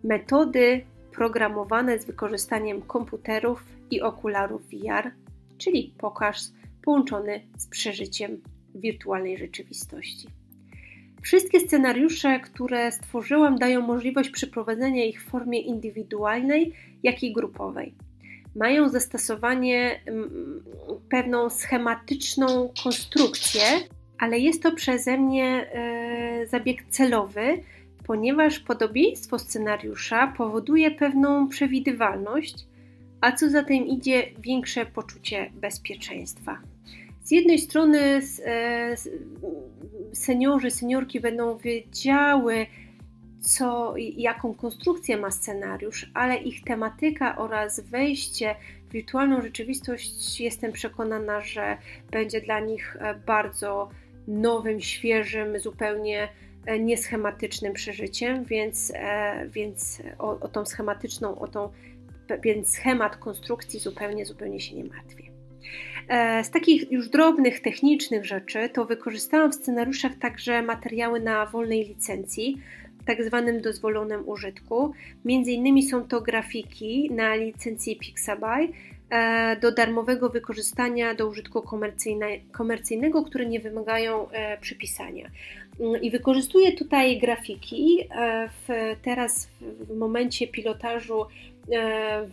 metody 0.03 0.81
programowane 1.11 1.99
z 1.99 2.05
wykorzystaniem 2.05 2.81
komputerów 2.81 3.65
i 3.91 4.01
okularów 4.01 4.61
VR, 4.69 5.11
czyli 5.57 5.93
pokaz 5.97 6.53
połączony 6.81 7.41
z 7.57 7.67
przeżyciem 7.67 8.41
wirtualnej 8.75 9.37
rzeczywistości. 9.37 10.27
Wszystkie 11.21 11.59
scenariusze, 11.59 12.39
które 12.39 12.91
stworzyłam, 12.91 13.57
dają 13.57 13.81
możliwość 13.81 14.29
przeprowadzenia 14.29 15.05
ich 15.05 15.23
w 15.23 15.29
formie 15.29 15.61
indywidualnej, 15.61 16.73
jak 17.03 17.23
i 17.23 17.33
grupowej. 17.33 17.93
Mają 18.55 18.89
zastosowanie 18.89 19.99
mm, 20.05 20.63
pewną 21.09 21.49
schematyczną 21.49 22.73
konstrukcję, 22.83 23.61
ale 24.19 24.39
jest 24.39 24.63
to 24.63 24.71
przeze 24.71 25.17
mnie 25.17 25.71
e, 25.73 26.47
zabieg 26.47 26.83
celowy, 26.89 27.63
ponieważ 28.05 28.59
podobieństwo 28.59 29.39
scenariusza 29.39 30.33
powoduje 30.37 30.91
pewną 30.91 31.47
przewidywalność, 31.47 32.55
a 33.21 33.31
co 33.31 33.49
za 33.49 33.63
tym 33.63 33.87
idzie 33.87 34.23
większe 34.39 34.85
poczucie 34.85 35.51
bezpieczeństwa. 35.53 36.59
Z 37.23 37.31
jednej 37.31 37.59
strony 37.59 38.21
e, 38.45 38.95
seniorzy, 40.13 40.71
seniorki 40.71 41.19
będą 41.19 41.57
wiedziały, 41.57 42.65
co, 43.41 43.93
jaką 43.97 44.53
konstrukcję 44.53 45.17
ma 45.17 45.31
scenariusz, 45.31 46.11
ale 46.13 46.35
ich 46.35 46.63
tematyka 46.63 47.37
oraz 47.37 47.79
wejście 47.79 48.55
w 48.89 48.91
wirtualną 48.91 49.41
rzeczywistość 49.41 50.41
jestem 50.41 50.71
przekonana, 50.71 51.41
że 51.41 51.77
będzie 52.11 52.41
dla 52.41 52.59
nich 52.59 52.97
e, 52.99 53.15
bardzo 53.15 53.89
nowym, 54.27 54.81
świeżym, 54.81 55.59
zupełnie 55.59 56.29
e, 56.65 56.79
nieschematycznym 56.79 57.73
przeżyciem, 57.73 58.45
więc, 58.45 58.93
więc 59.47 60.01
o, 60.17 60.39
o 60.39 60.47
tą 60.47 60.65
schematyczną, 60.65 61.39
o 61.39 61.47
tą, 61.47 61.69
więc 62.43 62.69
schemat 62.69 63.17
konstrukcji 63.17 63.79
zupełnie, 63.79 64.25
zupełnie 64.25 64.59
się 64.59 64.75
nie 64.75 64.83
martwię. 64.83 65.29
E, 66.09 66.43
z 66.43 66.49
takich 66.49 66.91
już 66.91 67.09
drobnych, 67.09 67.59
technicznych 67.59 68.25
rzeczy 68.25 68.69
to 68.69 68.85
wykorzystałam 68.85 69.51
w 69.51 69.55
scenariuszach 69.55 70.11
także 70.15 70.61
materiały 70.61 71.19
na 71.19 71.45
wolnej 71.45 71.85
licencji, 71.85 72.61
tak 73.09 73.23
zwanym 73.23 73.61
dozwolonym 73.61 74.29
użytku. 74.29 74.91
Między 75.25 75.51
innymi 75.51 75.83
są 75.83 76.07
to 76.07 76.21
grafiki 76.21 77.11
na 77.11 77.35
licencji 77.35 77.95
Pixabay 77.95 78.69
e, 79.09 79.55
do 79.61 79.71
darmowego 79.71 80.29
wykorzystania 80.29 81.15
do 81.15 81.27
użytku 81.27 81.63
komercyjnego, 82.51 83.23
które 83.23 83.45
nie 83.45 83.59
wymagają 83.59 84.29
e, 84.29 84.57
przypisania. 84.57 85.29
Mm, 85.79 86.01
I 86.01 86.11
wykorzystuję 86.11 86.71
tutaj 86.71 87.19
grafiki 87.19 88.07
w, 88.67 88.95
teraz 89.01 89.49
w 89.61 89.97
momencie 89.97 90.47
pilotażu 90.47 91.25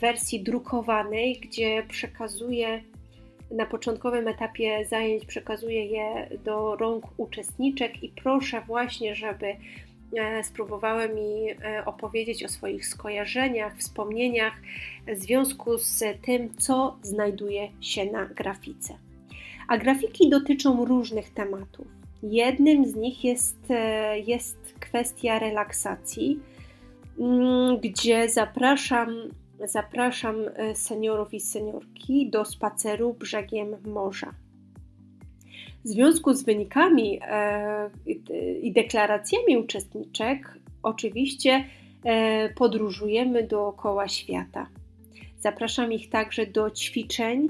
wersji 0.01 0.41
drukowanej, 0.41 1.41
gdzie 1.41 1.83
przekazuję 1.89 2.81
na 3.51 3.67
początkowym 3.67 4.29
etapie 4.29 4.85
zajęć 4.91 5.25
przekazuję 5.27 5.87
je 5.87 6.29
do 6.45 6.77
rąk 6.77 7.05
uczestniczek 7.17 8.03
i 8.03 8.09
proszę 8.09 8.61
właśnie, 8.67 9.15
żeby 9.15 9.57
e, 10.19 10.45
spróbowały 10.45 11.09
mi 11.09 11.51
e, 11.51 11.85
opowiedzieć 11.85 12.45
o 12.45 12.49
swoich 12.49 12.87
skojarzeniach, 12.87 13.77
wspomnieniach 13.77 14.53
w 15.09 15.19
związku 15.19 15.79
z 15.79 16.05
tym, 16.23 16.55
co 16.57 16.97
znajduje 17.03 17.69
się 17.81 18.13
na 18.13 18.27
grafice. 18.27 18.99
A 19.69 19.79
grafiki 19.79 20.31
dotyczą 20.31 20.85
różnych 20.85 21.31
tematów. 21.31 21.87
Jednym 22.23 22.87
z 22.87 22.95
nich 22.95 23.25
jest, 23.25 23.71
e, 23.71 24.19
jest 24.19 24.75
kwestia 24.81 25.39
relaksacji, 25.39 26.41
mm, 27.19 27.79
gdzie 27.81 28.29
zapraszam 28.29 29.09
zapraszam 29.65 30.37
seniorów 30.75 31.35
i 31.35 31.41
seniorki 31.41 32.31
do 32.31 32.45
spaceru 32.45 33.15
brzegiem 33.15 33.77
morza. 33.87 34.35
W 35.87 35.89
związku 35.89 36.35
z 36.35 36.45
wynikami 36.45 37.21
e, 37.23 37.91
i 38.63 38.73
deklaracjami 38.73 39.57
uczestniczek, 39.57 40.59
oczywiście 40.83 41.65
e, 42.05 42.49
podróżujemy 42.55 43.43
dookoła 43.43 44.09
świata. 44.09 44.67
Zapraszam 45.41 45.93
ich 45.93 46.11
także 46.11 46.47
do 46.47 46.71
ćwiczeń, 46.71 47.49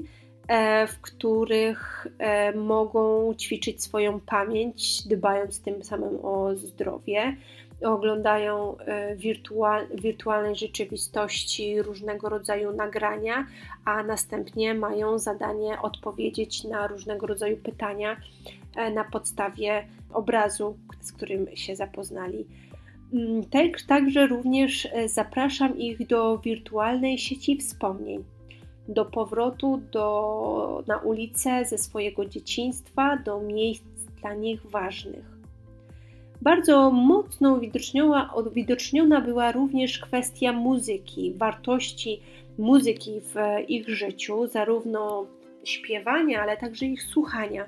w 0.89 1.01
których 1.01 2.07
mogą 2.55 3.35
ćwiczyć 3.35 3.83
swoją 3.83 4.21
pamięć, 4.21 5.09
dbając 5.09 5.61
tym 5.61 5.83
samym 5.85 6.25
o 6.25 6.55
zdrowie, 6.55 7.37
oglądają 7.83 8.79
e, 8.79 9.17
wirtual, 9.17 9.87
wirtualnej 9.95 10.57
rzeczywistości 10.57 11.83
różnego 11.83 12.29
rodzaju 12.29 12.73
nagrania, 12.73 13.47
a 13.85 14.03
następnie 14.03 14.75
mają 14.75 15.19
zadanie 15.19 15.81
odpowiedzieć 15.83 16.65
na 16.65 16.87
różnego 16.87 17.27
rodzaju 17.27 17.57
pytania 17.57 18.17
e, 18.77 18.91
na 18.91 19.05
podstawie 19.05 19.87
obrazu, 20.13 20.77
z 21.01 21.13
którym 21.13 21.57
się 21.57 21.77
zapoznali. 21.77 22.47
Mm, 23.13 23.43
także 23.89 24.27
również 24.27 24.89
e, 24.93 25.09
zapraszam 25.09 25.79
ich 25.79 26.07
do 26.07 26.39
wirtualnej 26.39 27.19
sieci 27.19 27.57
wspomnień, 27.57 28.25
do 28.89 29.05
powrotu 29.05 29.83
do, 29.93 30.85
na 30.87 30.99
ulicę 30.99 31.65
ze 31.65 31.79
swojego 31.79 32.27
dzieciństwa, 32.27 33.19
do 33.25 33.41
miejsc 33.41 33.85
dla 34.21 34.35
nich 34.35 34.67
ważnych. 34.67 35.36
Bardzo 36.43 36.91
mocno 36.91 37.61
uwidoczniona 38.47 39.21
była 39.21 39.53
również 39.53 39.99
kwestia 39.99 40.53
muzyki, 40.53 41.35
wartości 41.37 42.21
muzyki 42.59 43.21
w 43.21 43.35
ich 43.69 43.89
życiu, 43.89 44.47
zarówno 44.47 45.27
śpiewania, 45.65 46.43
ale 46.43 46.57
także 46.57 46.87
ich 46.87 47.03
słuchania. 47.03 47.67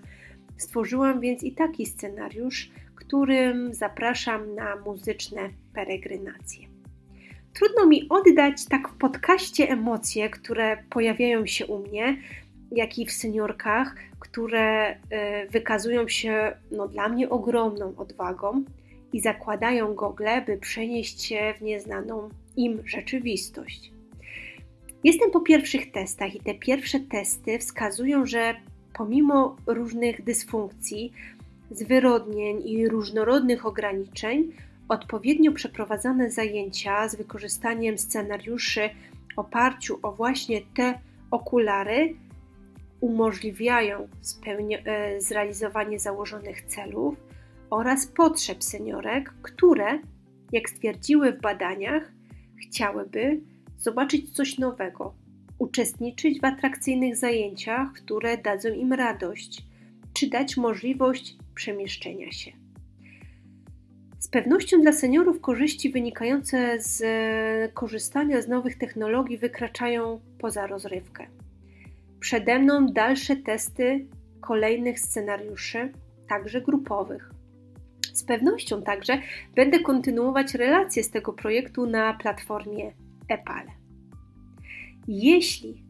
Stworzyłam 0.56 1.20
więc 1.20 1.42
i 1.42 1.52
taki 1.52 1.86
scenariusz, 1.86 2.70
którym 2.94 3.74
zapraszam 3.74 4.54
na 4.54 4.76
muzyczne 4.76 5.50
peregrinacje. 5.74 6.68
Trudno 7.54 7.86
mi 7.86 8.08
oddać 8.08 8.64
tak 8.68 8.88
w 8.88 8.98
podcaście 8.98 9.68
emocje, 9.68 10.30
które 10.30 10.84
pojawiają 10.90 11.46
się 11.46 11.66
u 11.66 11.78
mnie, 11.78 12.16
jak 12.70 12.98
i 12.98 13.06
w 13.06 13.12
seniorkach, 13.12 13.94
które 14.18 14.92
y, 14.92 14.96
wykazują 15.50 16.08
się 16.08 16.56
no, 16.70 16.88
dla 16.88 17.08
mnie 17.08 17.30
ogromną 17.30 17.94
odwagą 17.96 18.64
i 19.12 19.20
zakładają 19.20 19.94
gogle, 19.94 20.42
by 20.42 20.56
przenieść 20.56 21.22
się 21.22 21.54
w 21.58 21.62
nieznaną 21.62 22.28
im 22.56 22.82
rzeczywistość. 22.84 23.92
Jestem 25.04 25.30
po 25.30 25.40
pierwszych 25.40 25.92
testach 25.92 26.34
i 26.34 26.40
te 26.40 26.54
pierwsze 26.54 27.00
testy 27.00 27.58
wskazują, 27.58 28.26
że 28.26 28.54
pomimo 28.94 29.56
różnych 29.66 30.24
dysfunkcji, 30.24 31.12
zwyrodnień 31.70 32.68
i 32.68 32.88
różnorodnych 32.88 33.66
ograniczeń, 33.66 34.52
odpowiednio 34.88 35.52
przeprowadzane 35.52 36.30
zajęcia 36.30 37.08
z 37.08 37.16
wykorzystaniem 37.16 37.98
scenariuszy 37.98 38.90
oparciu 39.36 39.98
o 40.02 40.12
właśnie 40.12 40.60
te 40.76 40.98
okulary 41.30 42.14
umożliwiają 43.00 44.08
e, 44.84 45.20
zrealizowanie 45.20 45.98
założonych 45.98 46.62
celów 46.62 47.16
oraz 47.70 48.06
potrzeb 48.06 48.64
seniorek, 48.64 49.34
które, 49.42 49.98
jak 50.52 50.70
stwierdziły 50.70 51.32
w 51.32 51.40
badaniach, 51.40 52.12
chciałyby 52.62 53.40
zobaczyć 53.78 54.30
coś 54.36 54.58
nowego, 54.58 55.14
uczestniczyć 55.58 56.40
w 56.40 56.44
atrakcyjnych 56.44 57.16
zajęciach, 57.16 57.92
które 57.92 58.38
dadzą 58.38 58.68
im 58.68 58.92
radość, 58.92 59.64
czy 60.12 60.28
dać 60.28 60.56
możliwość 60.56 61.36
przemieszczenia 61.54 62.32
się. 62.32 62.52
Z 64.18 64.28
pewnością 64.28 64.80
dla 64.80 64.92
seniorów 64.92 65.40
korzyści 65.40 65.90
wynikające 65.90 66.80
z 66.80 67.02
korzystania 67.74 68.42
z 68.42 68.48
nowych 68.48 68.78
technologii 68.78 69.38
wykraczają 69.38 70.20
poza 70.38 70.66
rozrywkę. 70.66 71.26
Przede 72.20 72.58
mną 72.58 72.86
dalsze 72.86 73.36
testy 73.36 74.06
kolejnych 74.40 75.00
scenariuszy, 75.00 75.92
także 76.28 76.60
grupowych. 76.60 77.30
Z 78.12 78.24
pewnością 78.24 78.82
także 78.82 79.18
będę 79.54 79.80
kontynuować 79.80 80.54
relacje 80.54 81.04
z 81.04 81.10
tego 81.10 81.32
projektu 81.32 81.86
na 81.86 82.14
platformie 82.14 82.92
Epale. 83.28 83.70
Jeśli 85.08 85.84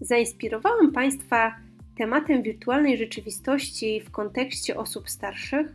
zainspirowałam 0.00 0.92
Państwa 0.92 1.56
tematem 1.98 2.42
wirtualnej 2.42 2.98
rzeczywistości 2.98 4.00
w 4.00 4.10
kontekście 4.10 4.76
osób 4.76 5.10
starszych, 5.10 5.74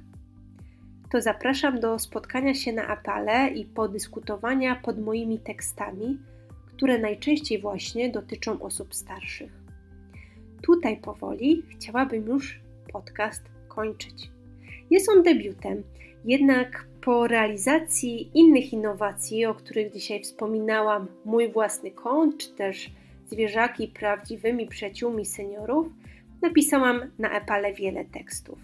to 1.12 1.22
zapraszam 1.22 1.80
do 1.80 2.00
spotkania 2.00 2.54
się 2.54 2.74
na 2.74 2.88
apale 2.88 3.50
i 3.50 3.66
podyskutowania 3.66 4.76
pod 4.76 5.00
moimi 5.00 5.40
tekstami, 5.40 6.20
które 6.68 7.00
najczęściej 7.00 7.62
właśnie 7.62 8.10
dotyczą 8.10 8.62
osób 8.62 8.96
starszych. 8.96 9.61
Tutaj 10.62 10.98
powoli 10.98 11.64
chciałabym 11.70 12.28
już 12.28 12.60
podcast 12.94 13.44
kończyć. 13.68 14.30
Jest 14.90 15.10
on 15.10 15.24
debiutem, 15.24 15.84
jednak 16.26 16.86
po 17.02 17.28
realizacji 17.28 18.32
innych 18.34 18.74
innowacji, 18.74 19.46
o 19.46 19.56
których 19.56 19.94
dzisiaj 19.94 20.24
wspominałam, 20.24 21.08
mój 21.26 21.52
własny 21.52 21.92
kąt, 21.92 22.38
czy 22.38 22.50
też 22.50 22.92
zwierzaki 23.28 23.88
prawdziwymi 23.88 24.68
przyjaciółmi 24.68 25.26
seniorów, 25.26 25.88
napisałam 26.42 27.02
na 27.20 27.30
Epale 27.38 27.74
wiele 27.74 28.06
tekstów. 28.06 28.60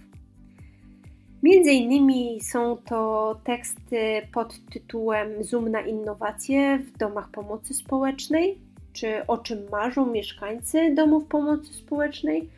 Między 1.43 1.71
innymi 1.71 2.41
są 2.41 2.77
to 2.77 3.41
teksty 3.43 4.21
pod 4.33 4.65
tytułem 4.65 5.43
Zoom 5.43 5.69
na 5.69 5.81
innowacje 5.81 6.79
w 6.79 6.97
domach 6.97 7.31
pomocy 7.31 7.73
społecznej, 7.73 8.57
czy 8.97 9.27
o 9.27 9.38
czym 9.38 9.69
marzą 9.71 10.05
mieszkańcy 10.05 10.93
domów 10.95 11.25
pomocy 11.27 11.73
społecznej, 11.73 12.49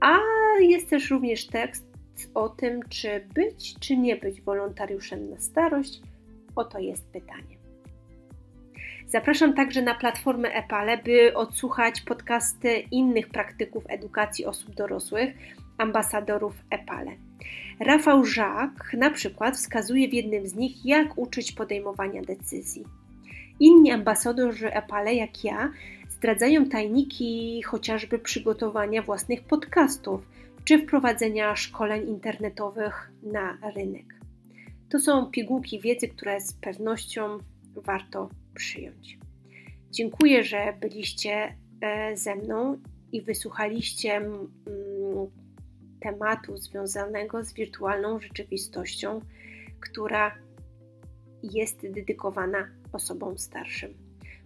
a 0.00 0.18
jest 0.60 0.90
też 0.90 1.10
również 1.10 1.46
tekst 1.46 1.88
o 2.34 2.48
tym, 2.48 2.80
czy 2.88 3.26
być, 3.34 3.78
czy 3.80 3.96
nie 3.96 4.16
być 4.16 4.40
wolontariuszem 4.40 5.30
na 5.30 5.40
starość. 5.40 6.00
Oto 6.56 6.78
jest 6.78 7.12
pytanie. 7.12 7.58
Zapraszam 9.06 9.54
także 9.54 9.82
na 9.82 9.94
platformę 9.94 10.48
Epale, 10.48 10.98
by 10.98 11.34
odsłuchać 11.34 12.00
podcasty 12.00 12.78
innych 12.78 13.28
praktyków 13.28 13.84
edukacji 13.88 14.46
osób 14.46 14.74
dorosłych, 14.74 15.34
ambasadorów 15.78 16.54
Epale. 16.70 17.10
Rafał 17.80 18.24
Żak 18.24 18.94
na 18.98 19.10
przykład 19.10 19.56
wskazuje 19.56 20.08
w 20.08 20.14
jednym 20.14 20.46
z 20.46 20.54
nich, 20.54 20.86
jak 20.86 21.18
uczyć 21.18 21.52
podejmowania 21.52 22.22
decyzji. 22.22 22.84
Inni 23.60 23.90
ambasadorzy 23.90 24.72
Epale, 24.72 25.14
jak 25.14 25.44
ja, 25.44 25.72
zdradzają 26.10 26.68
tajniki 26.68 27.62
chociażby 27.62 28.18
przygotowania 28.18 29.02
własnych 29.02 29.44
podcastów 29.44 30.28
czy 30.64 30.78
wprowadzenia 30.78 31.56
szkoleń 31.56 32.08
internetowych 32.08 33.12
na 33.22 33.58
rynek. 33.74 34.14
To 34.88 34.98
są 34.98 35.26
pigułki 35.26 35.80
wiedzy, 35.80 36.08
które 36.08 36.40
z 36.40 36.52
pewnością 36.52 37.38
warto 37.76 38.30
przyjąć. 38.54 39.18
Dziękuję, 39.90 40.44
że 40.44 40.74
byliście 40.80 41.56
e, 41.80 42.16
ze 42.16 42.34
mną 42.34 42.78
i 43.12 43.22
wysłuchaliście 43.22 44.16
mm, 44.16 44.46
tematu 46.00 46.56
związanego 46.56 47.44
z 47.44 47.54
wirtualną 47.54 48.20
rzeczywistością, 48.20 49.20
która 49.80 50.34
jest 51.42 51.90
dedykowana 51.90 52.68
osobom 52.92 53.38
starszym. 53.38 53.94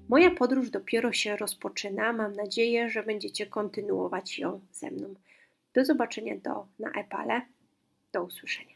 Moja 0.09 0.31
podróż 0.31 0.71
dopiero 0.71 1.13
się 1.13 1.37
rozpoczyna. 1.37 2.13
Mam 2.13 2.33
nadzieję, 2.33 2.91
że 2.91 3.03
będziecie 3.03 3.47
kontynuować 3.47 4.39
ją 4.39 4.61
ze 4.73 4.91
mną. 4.91 5.15
Do 5.75 5.85
zobaczenia 5.85 6.37
do, 6.37 6.67
na 6.79 6.91
Epale. 6.91 7.43
Do 8.13 8.25
usłyszenia. 8.25 8.72